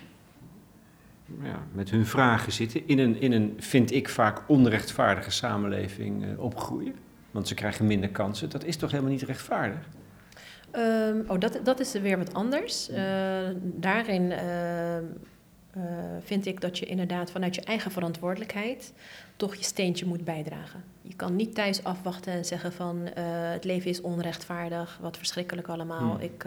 ja, 1.43 1.63
met 1.73 1.91
hun 1.91 2.07
vragen 2.07 2.53
zitten 2.53 2.89
in 2.89 2.99
een, 2.99 3.21
in 3.21 3.33
een, 3.33 3.55
vind 3.59 3.91
ik 3.91 4.09
vaak, 4.09 4.43
onrechtvaardige 4.47 5.31
samenleving 5.31 6.39
opgroeien. 6.39 6.95
Want 7.39 7.51
ze 7.51 7.57
krijgen 7.57 7.87
minder 7.87 8.11
kansen. 8.11 8.51
Dat 8.51 8.65
is 8.65 8.77
toch 8.77 8.91
helemaal 8.91 9.13
niet 9.13 9.23
rechtvaardig? 9.23 9.79
Um, 10.73 11.25
oh, 11.29 11.41
dat, 11.41 11.61
dat 11.65 11.81
is 11.81 11.93
weer 11.93 12.19
wat 12.19 12.35
anders. 12.35 12.91
Uh, 12.91 12.97
daarin 13.63 14.23
uh, 14.23 14.97
uh, 14.97 15.03
vind 16.21 16.47
ik 16.47 16.61
dat 16.61 16.79
je 16.79 16.87
inderdaad 16.87 17.31
vanuit 17.31 17.55
je 17.55 17.61
eigen 17.61 17.91
verantwoordelijkheid 17.91 18.93
toch 19.37 19.55
je 19.55 19.65
steentje 19.65 20.07
moet 20.07 20.25
bijdragen. 20.25 20.85
Je 21.03 21.15
kan 21.15 21.37
niet 21.37 21.55
thuis 21.55 21.85
afwachten 21.85 22.33
en 22.33 22.45
zeggen 22.45 22.73
van 22.73 23.09
het 23.53 23.65
leven 23.65 23.91
is 23.91 24.01
onrechtvaardig, 24.01 24.99
wat 25.01 25.17
verschrikkelijk 25.17 25.69
allemaal, 25.69 26.11
hmm. 26.11 26.21
ik, 26.21 26.45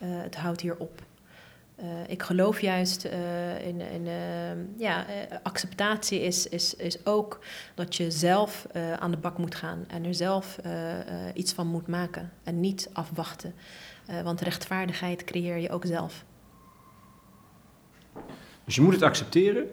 het 0.00 0.36
houdt 0.36 0.60
hier 0.60 0.76
op. 0.78 1.02
Uh, 1.82 1.86
ik 2.06 2.22
geloof 2.22 2.60
juist 2.60 3.04
uh, 3.04 3.66
in, 3.66 3.80
in 3.80 4.06
uh, 4.06 4.78
ja, 4.80 5.06
acceptatie 5.42 6.20
is, 6.20 6.48
is, 6.48 6.74
is 6.74 7.06
ook 7.06 7.40
dat 7.74 7.96
je 7.96 8.10
zelf 8.10 8.66
aan 8.98 9.10
de 9.10 9.16
bak 9.16 9.38
moet 9.38 9.54
gaan 9.54 9.84
en 9.88 10.04
er 10.04 10.14
zelf 10.14 10.58
iets 11.34 11.52
van 11.52 11.66
moet 11.66 11.86
maken 11.86 12.32
en 12.44 12.60
niet 12.60 12.90
afwachten. 12.92 13.54
want 14.24 14.40
rechtvaardigheid 14.40 15.24
creëer 15.24 15.56
je 15.56 15.70
ook 15.70 15.84
zelf. 15.84 16.24
Dus 18.64 18.74
je 18.74 18.80
moet 18.80 18.92
het 18.92 19.02
accepteren 19.02 19.66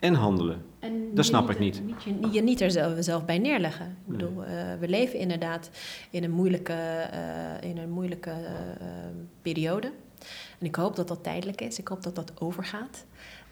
en 0.00 0.14
handelen. 0.14 0.64
En 0.78 1.14
dat 1.14 1.24
snap 1.24 1.42
niet, 1.42 1.52
ik 1.52 1.58
niet. 1.58 1.84
niet 1.84 2.02
je, 2.02 2.30
je 2.32 2.42
niet 2.42 2.60
er 2.60 2.70
zelf, 2.70 2.92
zelf 2.98 3.24
bij 3.24 3.38
neerleggen. 3.38 3.86
Ik 3.86 4.12
bedoel, 4.12 4.36
we 4.80 4.88
leven 4.88 5.18
inderdaad 5.18 5.70
in 6.10 6.24
een 6.24 6.30
moeilijke, 6.30 7.08
in 7.60 7.78
een 7.78 7.90
moeilijke 7.90 8.34
periode. 9.42 9.92
En 10.58 10.66
ik 10.66 10.74
hoop 10.74 10.96
dat 10.96 11.08
dat 11.08 11.22
tijdelijk 11.22 11.60
is. 11.60 11.78
Ik 11.78 11.88
hoop 11.88 12.02
dat 12.02 12.14
dat 12.14 12.32
overgaat. 12.40 13.04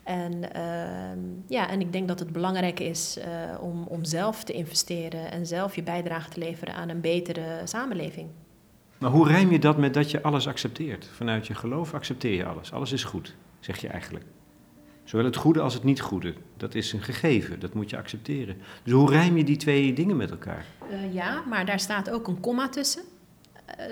En, 0.07 0.33
uh, 0.33 1.49
ja, 1.49 1.69
en 1.69 1.81
ik 1.81 1.93
denk 1.93 2.09
dat 2.09 2.19
het 2.19 2.33
belangrijk 2.33 2.81
is 2.81 3.19
uh, 3.19 3.25
om, 3.61 3.83
om 3.83 4.05
zelf 4.05 4.45
te 4.45 4.53
investeren 4.53 5.31
en 5.31 5.47
zelf 5.47 5.75
je 5.75 5.83
bijdrage 5.83 6.31
te 6.31 6.39
leveren 6.39 6.75
aan 6.75 6.89
een 6.89 7.01
betere 7.01 7.61
samenleving. 7.65 8.29
Maar 8.99 9.11
hoe 9.11 9.29
rijm 9.29 9.51
je 9.51 9.59
dat 9.59 9.77
met 9.77 9.95
dat 9.95 10.11
je 10.11 10.23
alles 10.23 10.49
accepteert? 10.49 11.09
Vanuit 11.13 11.47
je 11.47 11.55
geloof 11.55 11.95
accepteer 11.95 12.35
je 12.35 12.45
alles. 12.45 12.73
Alles 12.73 12.93
is 12.93 13.05
goed, 13.05 13.35
zeg 13.61 13.81
je 13.81 13.89
eigenlijk. 13.89 14.25
Zowel 15.05 15.25
het 15.25 15.37
goede 15.37 15.61
als 15.61 15.75
het 15.75 15.85
niet 15.85 16.01
goede. 16.01 16.35
Dat 16.57 16.75
is 16.75 16.93
een 16.93 17.03
gegeven, 17.03 17.61
dat 17.61 17.75
moet 17.75 17.91
je 17.91 17.97
accepteren. 17.97 18.57
Dus 18.83 18.93
hoe 18.93 19.11
rijm 19.11 19.37
je 19.37 19.45
die 19.45 19.57
twee 19.57 19.93
dingen 19.93 20.17
met 20.17 20.31
elkaar? 20.31 20.65
Uh, 20.91 21.15
ja, 21.15 21.43
maar 21.49 21.67
daar 21.67 21.81
staat 21.81 22.11
ook 22.11 22.29
een 22.29 22.41
komma 22.41 22.69
tussen. 22.69 23.03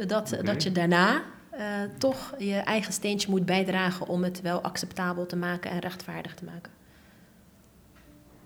dat, 0.06 0.32
okay. 0.32 0.44
dat 0.44 0.62
je 0.62 0.72
daarna 0.72 1.22
uh, 1.58 1.64
toch 1.98 2.34
je 2.38 2.54
eigen 2.54 2.92
steentje 2.92 3.30
moet 3.30 3.46
bijdragen 3.46 4.08
om 4.08 4.24
het 4.24 4.40
wel 4.40 4.60
acceptabel 4.60 5.26
te 5.26 5.36
maken 5.36 5.70
en 5.70 5.78
rechtvaardig 5.78 6.34
te 6.34 6.44
maken. 6.44 6.72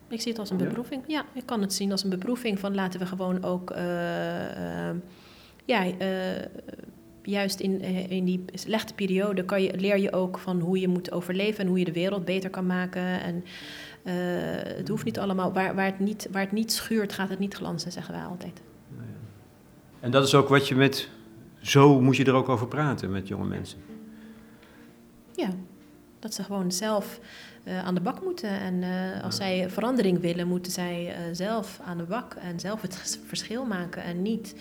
Ik 0.09 0.21
zie 0.21 0.31
het 0.31 0.41
als 0.41 0.51
een 0.51 0.57
beproeving. 0.57 1.03
Ja, 1.07 1.25
ik 1.33 1.47
kan 1.47 1.61
het 1.61 1.75
zien 1.75 1.91
als 1.91 2.05
een 2.05 2.11
beproeving 2.11 2.59
van 2.59 2.75
laten 2.75 3.01
we 3.01 3.07
gewoon 3.07 3.45
ook, 3.45 3.71
uh, 3.71 3.79
uh, 3.79 4.91
ja, 5.65 5.85
juist 7.23 7.61
in, 7.61 7.81
in 8.11 8.25
die 8.25 8.45
slechte 8.55 8.95
periode 8.95 9.45
kan 9.45 9.63
je, 9.63 9.81
leer 9.81 9.99
je 9.99 10.13
ook 10.13 10.39
van 10.39 10.61
hoe 10.61 10.81
je 10.81 10.89
moet 10.89 11.13
overleven 11.13 11.61
en 11.61 11.67
hoe 11.67 11.79
je 11.79 11.85
de 11.85 11.93
wereld 11.93 12.25
beter 12.25 12.51
kan 12.51 12.67
maken. 12.67 13.21
En 13.23 13.45
het 14.77 14.89
hoeft 14.89 15.05
niet 15.05 15.19
allemaal, 15.19 15.53
waar, 15.53 15.75
waar, 15.75 15.87
het 15.87 15.99
niet, 15.99 16.29
waar 16.31 16.43
het 16.43 16.53
niet 16.53 16.73
schuurt, 16.73 17.13
gaat 17.13 17.29
het 17.29 17.39
niet 17.39 17.55
glanzen, 17.55 17.93
zeggen 17.93 18.15
wij 18.15 18.23
altijd. 18.23 18.63
En 20.01 20.11
dat 20.11 20.27
is 20.27 20.35
ook 20.35 20.49
wat 20.49 20.69
je 20.69 20.75
met 20.75 21.09
zo 21.69 22.01
moet 22.01 22.17
je 22.17 22.25
er 22.25 22.35
ook 22.35 22.49
over 22.49 22.69
praten 22.69 23.11
met 23.11 23.29
jonge 23.29 23.47
mensen. 23.47 23.79
Ja, 25.35 25.49
dat 26.19 26.35
ze 26.35 26.43
gewoon 26.43 26.73
zelf 26.73 27.21
uh, 27.65 27.85
aan 27.85 27.95
de 27.95 28.01
bak 28.01 28.25
moeten. 28.25 28.51
En 28.51 28.75
uh, 28.75 29.25
als 29.25 29.37
zij 29.37 29.71
verandering 29.71 30.21
willen, 30.21 30.49
moeten 30.49 30.73
zij 30.73 31.07
uh, 31.07 31.35
zelf 31.35 31.81
aan 31.85 31.99
de 31.99 32.05
bak 32.05 32.35
en 32.35 32.61
zelf 32.61 32.83
het 32.83 33.21
verschil 33.27 33.65
maken. 33.65 34.03
En 34.03 34.23
niet 34.23 34.55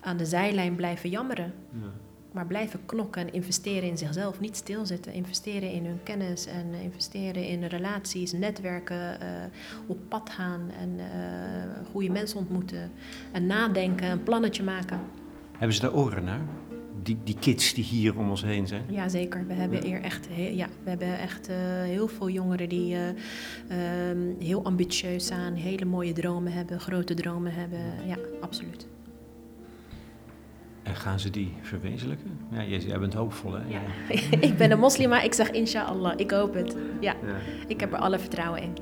aan 0.00 0.16
de 0.16 0.24
zijlijn 0.24 0.74
blijven 0.74 1.10
jammeren. 1.10 1.52
Ja. 1.72 1.90
Maar 2.32 2.46
blijven 2.46 2.80
knokken 2.86 3.22
en 3.22 3.32
investeren 3.32 3.88
in 3.88 3.98
zichzelf. 3.98 4.40
Niet 4.40 4.56
stilzitten. 4.56 5.12
Investeren 5.12 5.72
in 5.72 5.86
hun 5.86 6.02
kennis 6.02 6.46
en 6.46 6.74
investeren 6.82 7.46
in 7.46 7.64
relaties, 7.64 8.32
netwerken, 8.32 9.18
op 9.86 9.98
pad 10.08 10.30
gaan 10.30 10.60
en 10.80 11.00
goede 11.90 12.10
mensen 12.10 12.38
ontmoeten. 12.38 12.90
En 13.32 13.46
nadenken, 13.46 14.10
een 14.10 14.22
plannetje 14.22 14.62
maken. 14.62 15.00
Hebben 15.60 15.78
ze 15.78 15.82
daar 15.82 15.94
oren 15.94 16.24
naar? 16.24 16.40
Die, 17.02 17.18
die 17.24 17.36
kids 17.40 17.74
die 17.74 17.84
hier 17.84 18.18
om 18.18 18.30
ons 18.30 18.42
heen 18.42 18.66
zijn? 18.66 18.84
Ja, 18.88 19.08
zeker. 19.08 19.46
We 19.46 19.52
hebben 19.52 19.84
hier 19.84 20.00
echt, 20.02 20.28
ja, 20.36 20.66
we 20.82 20.88
hebben 20.90 21.18
echt 21.18 21.50
uh, 21.50 21.56
heel 21.82 22.08
veel 22.08 22.28
jongeren 22.28 22.68
die 22.68 22.94
uh, 22.94 24.08
um, 24.08 24.36
heel 24.38 24.64
ambitieus 24.64 25.26
zijn, 25.26 25.54
hele 25.54 25.84
mooie 25.84 26.12
dromen 26.12 26.52
hebben, 26.52 26.80
grote 26.80 27.14
dromen 27.14 27.52
hebben. 27.54 27.78
Ja, 28.06 28.16
absoluut. 28.40 28.86
En 30.82 30.96
gaan 30.96 31.20
ze 31.20 31.30
die 31.30 31.52
verwezenlijken? 31.60 32.38
Ja, 32.50 32.64
jij 32.64 32.98
bent 32.98 33.14
hoopvol, 33.14 33.52
hè? 33.52 33.62
Ja. 33.68 33.80
ik 34.48 34.56
ben 34.56 34.70
een 34.70 34.78
moslima, 34.78 35.20
ik 35.20 35.34
zeg 35.34 35.50
inshallah, 35.50 36.12
ik 36.16 36.30
hoop 36.30 36.54
het. 36.54 36.76
Ja, 37.00 37.14
ja. 37.26 37.36
ik 37.66 37.80
heb 37.80 37.92
er 37.92 37.98
alle 37.98 38.18
vertrouwen 38.18 38.62
in. 38.62 38.72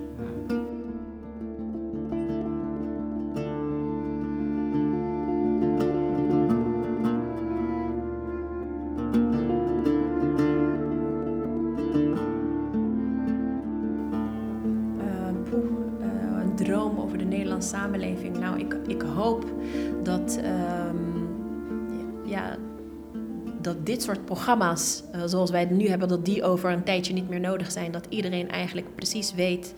Soort 24.14 24.24
programma's, 24.24 25.02
uh, 25.14 25.22
zoals 25.26 25.50
wij 25.50 25.60
het 25.60 25.70
nu 25.70 25.88
hebben, 25.88 26.08
dat 26.08 26.24
die 26.24 26.44
over 26.44 26.70
een 26.70 26.84
tijdje 26.84 27.12
niet 27.12 27.28
meer 27.28 27.40
nodig 27.40 27.72
zijn. 27.72 27.92
Dat 27.92 28.06
iedereen 28.08 28.50
eigenlijk 28.50 28.94
precies 28.94 29.34
weet 29.34 29.74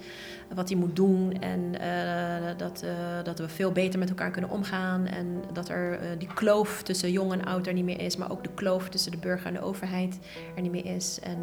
wat 0.54 0.68
hij 0.68 0.78
moet 0.78 0.96
doen 0.96 1.32
en 1.32 1.74
uh, 1.80 2.56
dat, 2.56 2.84
dat 3.24 3.38
we 3.38 3.48
veel 3.48 3.72
beter 3.72 3.98
met 3.98 4.08
elkaar 4.08 4.30
kunnen 4.30 4.50
omgaan 4.50 5.06
en 5.06 5.42
dat 5.52 5.68
er 5.68 5.98
die 6.18 6.28
kloof 6.34 6.82
tussen 6.82 7.10
jong 7.10 7.32
en 7.32 7.44
oud 7.44 7.66
er 7.66 7.72
niet 7.72 7.84
meer 7.84 8.00
is, 8.00 8.16
maar 8.16 8.30
ook 8.30 8.42
de 8.42 8.54
kloof 8.54 8.88
tussen 8.88 9.10
de 9.10 9.18
burger 9.18 9.46
en 9.46 9.52
de 9.52 9.60
overheid 9.60 10.18
er 10.56 10.62
niet 10.62 10.70
meer 10.70 10.86
is 10.86 11.18
en 11.22 11.38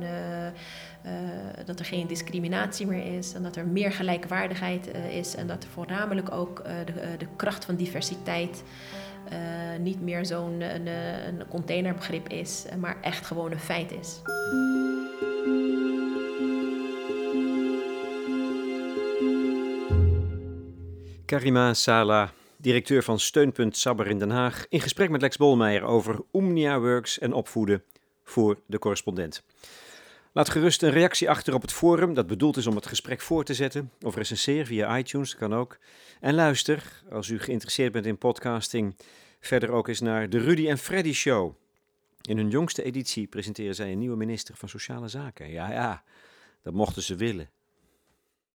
dat 1.65 1.79
er 1.79 1.85
geen 1.85 2.07
discriminatie 2.07 2.87
meer 2.87 3.17
is 3.17 3.33
en 3.33 3.43
dat 3.43 3.55
er 3.55 3.67
meer 3.67 3.91
gelijkwaardigheid 3.91 4.87
is 5.11 5.35
en 5.35 5.47
dat 5.47 5.63
er 5.63 5.69
voornamelijk 5.69 6.31
ook 6.31 6.63
de 7.17 7.27
kracht 7.35 7.65
van 7.65 7.75
diversiteit 7.75 8.63
uh, 9.33 9.79
niet 9.79 10.01
meer 10.01 10.25
zo'n 10.25 10.61
een, 10.61 10.87
een 11.27 11.47
containerbegrip 11.47 12.29
is, 12.29 12.65
maar 12.79 12.97
echt 13.01 13.25
gewoon 13.25 13.51
een 13.51 13.59
feit 13.59 13.91
is. 13.91 14.21
Karima 21.25 21.73
Sala, 21.73 22.31
directeur 22.57 23.03
van 23.03 23.19
Steunpunt 23.19 23.77
Sabber 23.77 24.07
in 24.07 24.19
Den 24.19 24.29
Haag, 24.29 24.65
in 24.69 24.81
gesprek 24.81 25.09
met 25.09 25.21
Lex 25.21 25.37
Bolmeijer 25.37 25.83
over 25.83 26.19
Omnia 26.31 26.79
Works 26.79 27.19
en 27.19 27.33
opvoeden 27.33 27.83
voor 28.23 28.59
de 28.65 28.79
correspondent. 28.79 29.43
Laat 30.37 30.49
gerust 30.49 30.81
een 30.81 30.89
reactie 30.89 31.29
achter 31.29 31.53
op 31.53 31.61
het 31.61 31.73
forum, 31.73 32.13
dat 32.13 32.27
bedoeld 32.27 32.57
is 32.57 32.67
om 32.67 32.75
het 32.75 32.85
gesprek 32.85 33.21
voor 33.21 33.43
te 33.43 33.53
zetten. 33.53 33.91
Of 34.01 34.15
recenseer 34.15 34.65
via 34.65 34.97
iTunes, 34.97 35.35
kan 35.35 35.55
ook. 35.55 35.77
En 36.19 36.33
luister, 36.33 37.03
als 37.11 37.29
u 37.29 37.39
geïnteresseerd 37.39 37.91
bent 37.91 38.05
in 38.05 38.17
podcasting, 38.17 38.95
verder 39.39 39.69
ook 39.69 39.87
eens 39.87 39.99
naar 39.99 40.29
de 40.29 40.39
Rudy 40.39 40.67
en 40.67 40.77
Freddy 40.77 41.13
Show. 41.13 41.55
In 42.21 42.37
hun 42.37 42.49
jongste 42.49 42.83
editie 42.83 43.27
presenteren 43.27 43.75
zij 43.75 43.91
een 43.91 43.99
nieuwe 43.99 44.15
minister 44.15 44.55
van 44.55 44.69
Sociale 44.69 45.07
Zaken. 45.07 45.49
Ja, 45.49 45.71
ja, 45.71 46.03
dat 46.61 46.73
mochten 46.73 47.03
ze 47.03 47.15
willen. 47.15 47.49